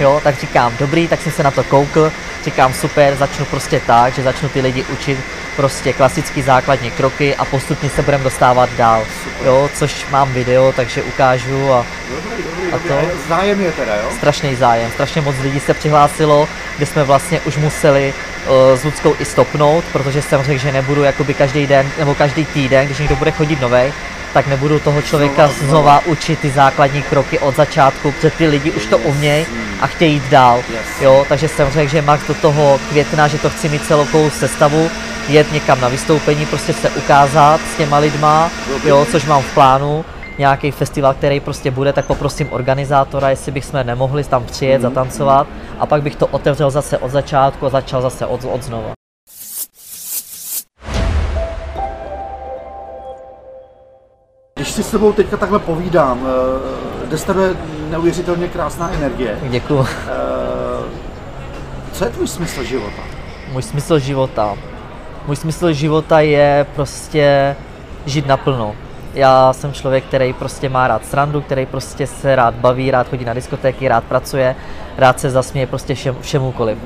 Jo, 0.00 0.20
tak 0.24 0.40
říkám, 0.40 0.72
dobrý, 0.78 1.08
tak 1.08 1.22
jsem 1.22 1.32
se 1.32 1.42
na 1.42 1.50
to 1.50 1.64
koukl, 1.64 2.12
říkám 2.44 2.74
super, 2.74 3.16
začnu 3.16 3.44
prostě 3.44 3.80
tak, 3.86 4.14
že 4.14 4.22
začnu 4.22 4.48
ty 4.48 4.60
lidi 4.60 4.84
učit 4.92 5.18
prostě 5.56 5.92
klasický 5.92 6.42
základní 6.42 6.90
kroky 6.90 7.36
a 7.36 7.44
postupně 7.44 7.90
se 7.90 8.02
budeme 8.02 8.24
dostávat 8.24 8.70
dál. 8.76 9.04
Jo, 9.44 9.70
což 9.74 10.06
mám 10.10 10.32
video, 10.32 10.72
takže 10.72 11.02
ukážu 11.02 11.72
a 11.72 11.86
Dobrý, 12.10 12.42
dobrý, 12.44 12.72
A 12.72 12.76
dobrý. 12.76 12.88
to? 12.88 12.94
A 12.98 13.28
Zájem 13.28 13.60
je 13.60 13.72
teda, 13.72 13.94
jo? 13.96 14.08
strašný 14.16 14.54
zájem, 14.56 14.90
strašně 14.90 15.20
moc 15.20 15.36
lidí 15.42 15.60
se 15.60 15.74
přihlásilo, 15.74 16.48
kde 16.76 16.86
jsme 16.86 17.04
vlastně 17.04 17.40
už 17.40 17.56
museli 17.56 18.14
uh, 18.46 18.78
s 18.78 18.84
Ludskou 18.84 19.14
i 19.18 19.24
stopnout, 19.24 19.84
protože 19.92 20.22
jsem 20.22 20.42
řekl, 20.42 20.60
že 20.62 20.72
nebudu 20.72 21.02
jakoby 21.02 21.34
každý 21.34 21.66
den 21.66 21.90
nebo 21.98 22.14
každý 22.14 22.44
týden, 22.44 22.86
když 22.86 22.98
někdo 22.98 23.16
bude 23.16 23.30
chodit 23.30 23.60
novej, 23.60 23.92
tak 24.32 24.46
nebudu 24.46 24.78
toho 24.78 25.02
člověka 25.02 25.46
Znova, 25.46 25.58
znova, 25.58 25.70
znova. 25.70 26.02
učit 26.06 26.38
ty 26.38 26.50
základní 26.50 27.02
kroky 27.02 27.38
od 27.38 27.56
začátku, 27.56 28.12
protože 28.12 28.30
ty 28.30 28.46
lidi 28.46 28.70
už 28.70 28.86
to 28.86 28.98
umějí 28.98 29.46
a 29.80 29.86
chtějí 29.86 30.14
jít 30.14 30.30
dál. 30.30 30.56
Jasně. 30.58 31.06
Jo, 31.06 31.24
takže 31.28 31.48
jsem 31.48 31.70
řekl, 31.70 31.90
že 31.90 32.02
max 32.02 32.26
do 32.28 32.34
toho 32.34 32.80
května, 32.88 33.28
že 33.28 33.38
to 33.38 33.50
chci 33.50 33.68
mít 33.68 33.84
celou 33.86 34.06
sestavu, 34.30 34.90
jet 35.28 35.52
někam 35.52 35.80
na 35.80 35.88
vystoupení, 35.88 36.46
prostě 36.46 36.72
se 36.72 36.90
ukázat 36.90 37.60
s 37.74 37.76
těma 37.76 37.98
lidma, 37.98 38.50
jo, 38.84 39.06
což 39.10 39.24
mám 39.24 39.42
v 39.42 39.54
plánu, 39.54 40.04
nějaký 40.38 40.70
festival, 40.70 41.14
který 41.14 41.40
prostě 41.40 41.70
bude, 41.70 41.92
tak 41.92 42.04
poprosím 42.04 42.48
organizátora, 42.52 43.30
jestli 43.30 43.52
bych 43.52 43.64
jsme 43.64 43.84
nemohli 43.84 44.24
tam 44.24 44.44
přijet, 44.44 44.82
Mhm. 44.82 44.90
zatancovat 44.90 45.46
a 45.78 45.86
pak 45.86 46.02
bych 46.02 46.16
to 46.16 46.26
otevřel 46.26 46.70
zase 46.70 46.98
od 46.98 47.10
začátku 47.10 47.66
a 47.66 47.68
začal 47.70 48.02
zase 48.02 48.26
od, 48.26 48.44
od 48.44 48.62
znova. 48.62 48.92
Když 54.54 54.70
si 54.72 54.82
s 54.82 54.90
tebou 54.90 55.12
teďka 55.12 55.36
takhle 55.36 55.58
povídám, 55.58 56.26
tebe 57.18 57.56
neuvěřitelně 57.90 58.48
krásná 58.48 58.90
energie. 58.90 59.38
Děkuju. 59.42 59.86
Eh, 60.08 61.00
Co 61.92 62.04
je 62.04 62.10
tvůj 62.10 62.28
smysl 62.28 62.62
života? 62.62 63.02
Můj 63.52 63.62
smysl 63.62 63.98
života. 63.98 64.56
Můj 65.26 65.36
smysl 65.36 65.72
života 65.72 66.20
je 66.20 66.66
prostě 66.74 67.56
žít 68.06 68.26
naplno. 68.26 68.74
Já 69.14 69.52
jsem 69.52 69.72
člověk, 69.72 70.04
který 70.04 70.32
prostě 70.32 70.68
má 70.68 70.88
rád 70.88 71.06
srandu, 71.06 71.40
který 71.40 71.66
prostě 71.66 72.06
se 72.06 72.36
rád 72.36 72.54
baví, 72.54 72.90
rád 72.90 73.08
chodí 73.08 73.24
na 73.24 73.34
diskotéky, 73.34 73.88
rád 73.88 74.04
pracuje, 74.04 74.56
rád 74.98 75.20
se 75.20 75.30
zasměje 75.30 75.66
prostě 75.66 75.94
všem, 75.94 76.16
všemukoliv. 76.20 76.78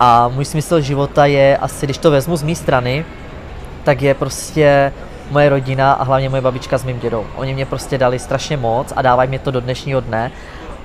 A 0.00 0.28
můj 0.28 0.44
smysl 0.44 0.80
života 0.80 1.26
je 1.26 1.56
asi, 1.56 1.86
když 1.86 1.98
to 1.98 2.10
vezmu 2.10 2.36
z 2.36 2.42
mé 2.42 2.54
strany, 2.54 3.04
tak 3.84 4.02
je 4.02 4.14
prostě 4.14 4.92
moje 5.30 5.48
rodina 5.48 5.92
a 5.92 6.04
hlavně 6.04 6.28
moje 6.28 6.42
babička 6.42 6.78
s 6.78 6.84
mým 6.84 6.98
dědou. 6.98 7.26
Oni 7.36 7.54
mě 7.54 7.66
prostě 7.66 7.98
dali 7.98 8.18
strašně 8.18 8.56
moc 8.56 8.92
a 8.96 9.02
dávají 9.02 9.28
mě 9.28 9.38
to 9.38 9.50
do 9.50 9.60
dnešního 9.60 10.00
dne 10.00 10.32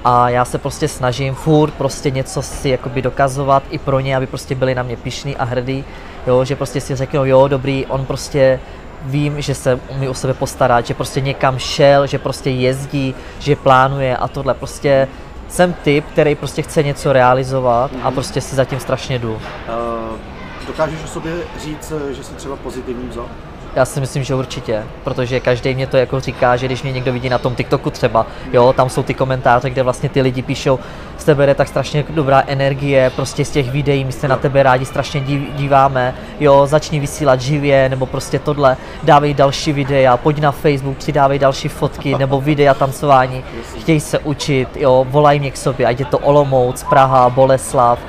a 0.06 0.30
já 0.30 0.46
se 0.46 0.58
prostě 0.58 0.88
snažím 0.88 1.36
furt 1.36 1.72
prostě 1.72 2.12
něco 2.12 2.42
si 2.42 2.70
jakoby 2.70 3.02
dokazovat 3.02 3.64
i 3.70 3.78
pro 3.78 4.00
ně, 4.00 4.16
aby 4.18 4.28
prostě 4.28 4.56
byli 4.56 4.76
na 4.76 4.84
mě 4.84 4.98
pišní 4.98 5.38
a 5.38 5.44
hrdí, 5.44 5.84
jo, 6.28 6.46
že 6.46 6.56
prostě 6.56 6.82
si 6.82 6.96
řeknou, 6.96 7.26
jo, 7.26 7.48
dobrý, 7.48 7.86
on 7.86 8.06
prostě 8.06 8.60
vím, 9.06 9.42
že 9.42 9.56
se 9.56 9.80
umí 9.88 10.08
o 10.08 10.14
sebe 10.14 10.34
postarat, 10.34 10.86
že 10.86 10.94
prostě 10.94 11.22
někam 11.22 11.60
šel, 11.60 12.08
že 12.08 12.20
prostě 12.20 12.50
jezdí, 12.50 13.16
že 13.40 13.56
plánuje 13.56 14.18
a 14.18 14.28
tohle 14.28 14.54
prostě 14.54 15.08
jsem 15.50 15.74
typ, 15.74 16.06
který 16.12 16.36
prostě 16.36 16.62
chce 16.62 16.84
něco 16.84 17.14
realizovat 17.14 17.92
a 18.04 18.12
prostě 18.12 18.42
si 18.42 18.56
zatím 18.56 18.80
strašně 18.80 19.20
jdu. 19.20 19.38
Eh, 19.68 20.32
Dokážeš 20.68 21.04
o 21.04 21.08
sobě 21.08 21.34
říct, 21.60 21.94
eh, 22.10 22.14
že 22.14 22.24
jsi 22.24 22.34
třeba 22.34 22.56
pozitivní 22.56 23.10
vzor? 23.10 23.26
Já 23.76 23.86
si 23.86 24.00
myslím, 24.00 24.24
že 24.24 24.36
určitě, 24.36 24.84
protože 25.04 25.40
každý 25.40 25.76
mě 25.76 25.88
to 25.88 25.98
jako 25.98 26.20
říká, 26.20 26.56
že 26.58 26.66
když 26.66 26.84
mě 26.84 26.92
někdo 26.92 27.14
vidí 27.14 27.30
na 27.30 27.38
tom 27.38 27.56
TikToku 27.56 27.90
třeba, 27.90 28.26
jo, 28.54 28.74
tam 28.74 28.90
jsou 28.90 29.04
ty 29.04 29.14
komentáře, 29.14 29.70
kde 29.70 29.84
vlastně 29.84 30.10
ty 30.10 30.22
lidi 30.22 30.42
píšou, 30.42 30.80
z 31.18 31.24
tebe 31.24 31.46
jde 31.46 31.56
tak 31.56 31.68
strašně 31.68 32.04
dobrá 32.10 32.44
energie, 32.48 33.12
prostě 33.16 33.46
z 33.46 33.50
těch 33.50 33.72
videí, 33.72 34.06
my 34.06 34.12
se 34.12 34.28
na 34.28 34.38
tebe 34.38 34.64
rádi 34.64 34.86
strašně 34.86 35.22
dí- 35.22 35.48
díváme, 35.56 36.14
jo, 36.40 36.68
začni 36.68 37.00
vysílat 37.00 37.42
živě, 37.42 37.90
nebo 37.90 38.06
prostě 38.06 38.40
tohle, 38.40 38.78
dávej 39.04 39.34
další 39.34 39.74
videa, 39.74 40.18
pojď 40.18 40.40
na 40.40 40.52
Facebook, 40.52 40.98
přidávej 40.98 41.40
další 41.40 41.68
fotky, 41.68 42.16
nebo 42.18 42.42
videa 42.42 42.74
tancování, 42.74 43.44
chtějí 43.80 44.00
se 44.00 44.20
učit, 44.20 44.68
jo, 44.76 45.06
volají 45.10 45.40
mě 45.40 45.52
k 45.52 45.58
sobě, 45.58 45.88
ať 45.88 46.00
je 46.00 46.06
to 46.06 46.18
Olomouc, 46.18 46.84
Praha, 46.84 47.30
Boleslav, 47.30 48.00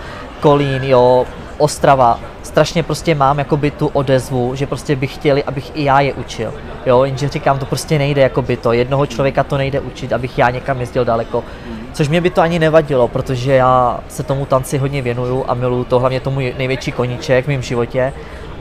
Kolín, 0.41 0.85
jo, 0.85 1.27
Ostrava, 1.63 2.21
strašně 2.43 2.83
prostě 2.83 3.15
mám 3.15 3.39
jakoby 3.39 3.71
tu 3.71 3.87
odezvu, 3.87 4.55
že 4.55 4.67
prostě 4.67 4.97
by 4.97 5.07
chtěli, 5.07 5.45
abych 5.45 5.71
i 5.75 5.85
já 5.85 6.01
je 6.01 6.15
učil. 6.15 6.55
Jo, 6.87 7.05
jenže 7.05 7.29
říkám, 7.29 7.59
to 7.59 7.67
prostě 7.67 7.99
nejde 7.99 8.23
jakoby 8.23 8.57
to, 8.57 8.73
jednoho 8.73 9.07
člověka 9.07 9.45
to 9.45 9.57
nejde 9.57 9.81
učit, 9.81 10.13
abych 10.13 10.39
já 10.39 10.51
někam 10.51 10.81
jezdil 10.81 11.05
daleko. 11.05 11.45
Což 11.93 12.09
mě 12.09 12.21
by 12.21 12.31
to 12.31 12.41
ani 12.41 12.59
nevadilo, 12.59 13.09
protože 13.09 13.53
já 13.53 14.01
se 14.09 14.23
tomu 14.23 14.47
tanci 14.47 14.79
hodně 14.79 15.03
věnuju 15.03 15.45
a 15.49 15.55
miluju 15.55 15.85
to, 15.85 15.99
hlavně 15.99 16.21
tomu 16.21 16.41
největší 16.41 16.93
koníček 16.93 17.45
v 17.45 17.49
mém 17.49 17.63
životě. 17.63 18.13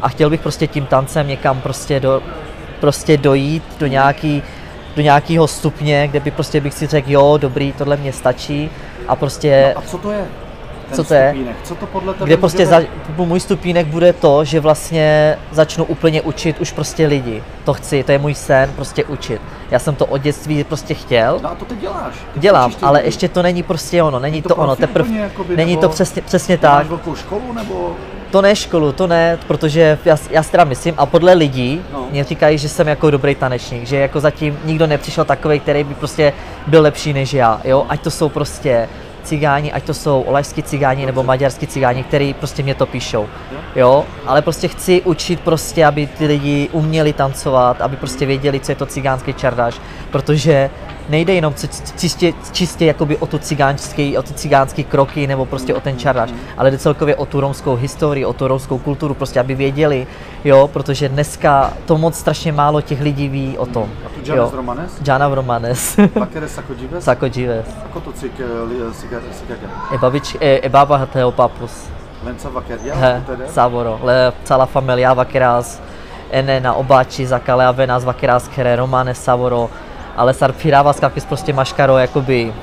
A 0.01 0.09
chtěl 0.09 0.29
bych 0.29 0.41
prostě 0.41 0.67
tím 0.67 0.85
tancem 0.85 1.27
někam 1.27 1.61
prostě, 1.61 1.99
do, 1.99 2.21
prostě 2.79 3.17
dojít 3.17 3.63
do 3.79 3.87
nějaký, 3.87 4.43
do 4.95 5.01
nějakého 5.01 5.47
stupně, 5.47 6.07
kde 6.07 6.19
by 6.19 6.31
prostě 6.31 6.61
bych 6.61 6.73
si 6.73 6.87
řekl, 6.87 7.11
jo, 7.11 7.37
dobrý, 7.41 7.73
tohle 7.73 7.97
mě 7.97 8.13
stačí 8.13 8.69
a 9.07 9.15
prostě 9.15 9.73
A 9.75 9.81
co 9.81 9.97
to 9.97 10.11
je? 10.11 10.25
Ten 10.91 10.95
Co 10.97 11.03
to 11.03 11.13
je? 11.13 11.29
stupínek? 11.29 11.55
Co 11.63 11.75
to 11.75 11.85
podle 11.85 12.13
tebe 12.13 12.25
kde 12.25 12.37
prostě 12.37 12.65
za, 12.65 12.81
můj 13.17 13.39
stupínek 13.39 13.87
bude 13.87 14.13
to, 14.13 14.45
že 14.45 14.59
vlastně 14.59 15.37
začnu 15.51 15.85
úplně 15.85 16.21
učit 16.21 16.59
už 16.59 16.71
prostě 16.71 17.07
lidi. 17.07 17.43
To 17.63 17.73
chci, 17.73 18.03
to 18.03 18.11
je 18.11 18.17
můj 18.17 18.35
sen, 18.35 18.71
prostě 18.75 19.05
učit. 19.05 19.41
Já 19.71 19.79
jsem 19.79 19.95
to 19.95 20.05
od 20.05 20.17
dětství 20.17 20.63
prostě 20.63 20.93
chtěl, 20.93 21.39
No 21.43 21.51
a 21.51 21.55
to 21.55 21.65
ty 21.65 21.75
děláš. 21.75 22.15
Ty 22.33 22.39
dělám, 22.39 22.71
ale 22.81 22.99
lidi. 22.99 23.07
ještě 23.07 23.29
to 23.29 23.41
není 23.41 23.63
prostě 23.63 24.03
ono, 24.03 24.19
není 24.19 24.41
to 24.41 24.49
to, 24.49 24.55
ono, 24.55 24.75
teprve, 24.75 25.17
jakoby, 25.17 25.57
není 25.57 25.77
to 25.77 25.89
přesně, 25.89 26.21
přesně 26.21 26.57
Ty 26.57 26.65
Máš 26.65 26.77
tak. 26.77 26.87
velkou 26.87 27.15
školu 27.15 27.53
nebo... 27.53 27.95
To 28.31 28.41
ne 28.41 28.55
školu, 28.55 28.91
to 28.91 29.07
ne, 29.07 29.37
protože 29.47 29.97
já, 30.05 30.17
já 30.29 30.43
si 30.43 30.51
teda 30.51 30.63
myslím, 30.63 30.95
a 30.97 31.05
podle 31.05 31.33
lidí 31.33 31.81
no. 31.93 32.07
mě 32.11 32.23
říkají, 32.23 32.57
že 32.57 32.69
jsem 32.69 32.87
jako 32.87 33.11
dobrý 33.11 33.35
tanečník, 33.35 33.87
že 33.87 33.97
jako 33.97 34.19
zatím 34.19 34.59
nikdo 34.65 34.87
nepřišel 34.87 35.25
takový, 35.25 35.59
který 35.59 35.83
by 35.83 35.93
prostě 35.93 36.33
byl 36.67 36.81
lepší 36.81 37.13
než 37.13 37.33
já, 37.33 37.61
jo, 37.63 37.85
ať 37.89 38.01
to 38.01 38.11
jsou 38.11 38.29
prostě 38.29 38.89
cigáni, 39.23 39.71
ať 39.71 39.83
to 39.83 39.93
jsou 39.93 40.21
olajský 40.21 40.63
cigáni 40.63 41.05
nebo 41.05 41.23
maďarský 41.23 41.67
cigáni, 41.67 42.03
který 42.03 42.33
prostě 42.33 42.63
mě 42.63 42.75
to 42.75 42.85
píšou, 42.85 43.27
jo, 43.75 44.05
ale 44.25 44.41
prostě 44.41 44.67
chci 44.67 45.01
učit 45.01 45.39
prostě, 45.39 45.85
aby 45.85 46.07
ty 46.07 46.25
lidi 46.25 46.69
uměli 46.71 47.13
tancovat, 47.13 47.81
aby 47.81 47.95
prostě 47.97 48.25
věděli, 48.25 48.59
co 48.59 48.71
je 48.71 48.75
to 48.75 48.85
cigánský 48.85 49.33
čardáš, 49.33 49.81
protože 50.11 50.69
nejde 51.11 51.33
jenom 51.33 51.53
čistě, 51.97 52.33
čistě 52.51 52.85
jakoby 52.85 53.17
o 53.17 53.25
tu 53.25 53.37
cigánský, 53.37 54.17
o 54.17 54.21
ty 54.23 54.33
cigánský 54.33 54.83
kroky 54.83 55.27
nebo 55.27 55.45
prostě 55.45 55.73
o 55.73 55.79
ten 55.79 55.99
čardáš, 55.99 56.29
ale 56.57 56.71
jde 56.71 56.77
celkově 56.77 57.15
o 57.15 57.25
tu 57.25 57.41
romskou 57.41 57.75
historii, 57.75 58.25
o 58.25 58.33
tu 58.33 58.47
romskou 58.47 58.77
kulturu, 58.77 59.13
prostě 59.13 59.39
aby 59.39 59.55
věděli, 59.55 60.07
jo, 60.43 60.69
protože 60.73 61.09
dneska 61.09 61.73
to 61.85 61.97
moc 61.97 62.15
strašně 62.15 62.51
málo 62.51 62.81
těch 62.81 63.01
lidí 63.01 63.27
ví 63.27 63.57
o 63.57 63.65
tom. 63.65 63.89
A 64.05 64.09
tu 64.09 64.31
Janes 64.31 64.53
Romanes? 64.53 64.91
Jana 65.07 65.35
Romanes, 65.35 65.97
Vakere 66.15 66.47
Sakodžives? 66.55 67.03
Sako 67.03 67.29
Gives. 67.29 67.67
Ako 67.85 67.99
to 67.99 68.11
cik 68.11 68.31
Sikage? 68.91 69.67
E 69.95 69.97
babič, 69.97 70.37
e, 70.39 70.59
e 70.63 70.69
baba 70.69 71.05
teo 71.05 71.31
papus. 71.31 71.71
Lenca 72.25 72.49
Vakeria? 72.49 72.95
He, 72.95 73.21
Saboro, 73.47 73.99
le 74.03 74.33
cala 74.45 74.65
familia 74.65 75.13
vakeras, 75.13 75.79
ene 76.31 76.59
na 76.59 76.73
obači 76.73 77.25
zakale 77.25 77.65
a 77.65 77.71
venas 77.71 78.03
vakeras 78.03 78.47
kere 78.55 78.75
romane 78.75 79.13
Saboro, 79.13 79.69
ale 80.21 80.33
sar 80.33 80.51
piravas 80.53 80.99
kakis 80.99 81.25
prostě 81.25 81.53
maškaro 81.53 81.97
jakoby 81.97 82.53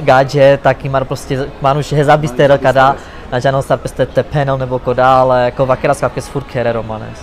gađe, 0.00 0.58
tak 0.62 0.84
imar 0.84 1.04
prostě 1.04 1.46
manuš 1.60 1.92
hezabistero 1.92 2.58
kada 2.58 2.96
na 3.32 3.38
žano 3.38 3.62
sar 3.62 3.78
peste 3.78 4.06
tepenel 4.06 4.58
nebo 4.58 4.78
koda, 4.78 5.20
ale 5.20 5.44
jako 5.44 5.66
vakeras 5.66 6.00
kakis 6.00 6.28
furt 6.28 6.46
kere 6.46 6.72
romanes. 6.72 7.18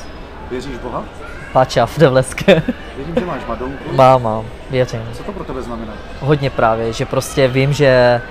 Věříš 0.52 0.78
Boha? 0.78 1.04
Pača 1.54 1.86
v 1.86 1.98
devleske. 1.98 2.64
Věřím, 2.98 3.16
že 3.20 3.26
máš 3.26 3.46
Madonku. 3.48 3.84
Mám, 3.96 4.24
mám, 4.24 4.46
věřím. 4.70 5.02
Co 5.14 5.24
to 5.24 5.32
pro 5.32 5.44
tebe 5.44 5.62
znamená? 5.62 5.94
Hodně 6.20 6.50
právě, 6.50 6.94
že 6.94 7.06
prostě 7.06 7.48
vím, 7.48 7.74
že 7.74 8.22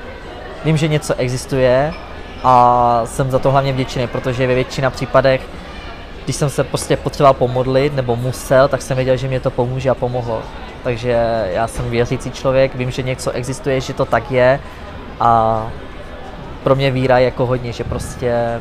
vím, 0.64 0.76
že 0.76 0.88
něco 0.88 1.14
existuje 1.14 1.92
a 2.44 3.02
jsem 3.04 3.30
za 3.30 3.38
to 3.38 3.50
hlavně 3.50 3.72
vděčný, 3.72 4.06
protože 4.06 4.46
ve 4.46 4.54
většina 4.54 4.90
případech, 4.90 5.40
když 6.28 6.36
jsem 6.36 6.50
se 6.50 6.64
prostě 6.64 6.96
potřeboval 6.96 7.34
pomodlit 7.34 7.96
nebo 7.96 8.16
musel, 8.16 8.68
tak 8.68 8.82
jsem 8.82 8.96
věděl, 8.96 9.16
že 9.16 9.28
mě 9.28 9.40
to 9.40 9.50
pomůže 9.50 9.90
a 9.90 9.94
pomohlo. 9.94 10.42
Takže 10.82 11.44
já 11.52 11.66
jsem 11.66 11.90
věřící 11.90 12.30
člověk, 12.30 12.74
vím, 12.74 12.90
že 12.90 13.02
něco 13.02 13.30
existuje, 13.30 13.80
že 13.80 13.94
to 13.94 14.04
tak 14.04 14.30
je 14.30 14.60
a 15.20 15.62
pro 16.62 16.74
mě 16.74 16.90
víra 16.90 17.18
je 17.18 17.24
jako 17.24 17.46
hodně, 17.46 17.72
že 17.72 17.84
prostě 17.84 18.60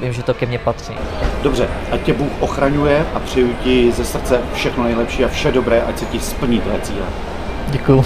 vím, 0.00 0.12
že 0.12 0.22
to 0.22 0.34
ke 0.34 0.46
mně 0.46 0.58
patří. 0.58 0.94
Dobře, 1.42 1.68
ať 1.92 2.00
tě 2.00 2.12
Bůh 2.12 2.32
ochraňuje 2.40 3.06
a 3.14 3.20
přeju 3.20 3.52
ti 3.64 3.92
ze 3.92 4.04
srdce 4.04 4.40
všechno 4.54 4.84
nejlepší 4.84 5.24
a 5.24 5.28
vše 5.28 5.52
dobré, 5.52 5.82
ať 5.82 5.98
se 5.98 6.04
ti 6.04 6.20
splní 6.20 6.60
tvé 6.60 6.80
cíle. 6.82 7.06
Děkuju. 7.68 8.04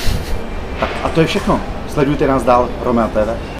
Tak 0.80 0.90
a 1.02 1.08
to 1.08 1.20
je 1.20 1.26
všechno. 1.26 1.60
Sledujte 1.88 2.26
nás 2.26 2.42
dál, 2.42 2.68
Romeo 2.82 3.08
TV. 3.08 3.57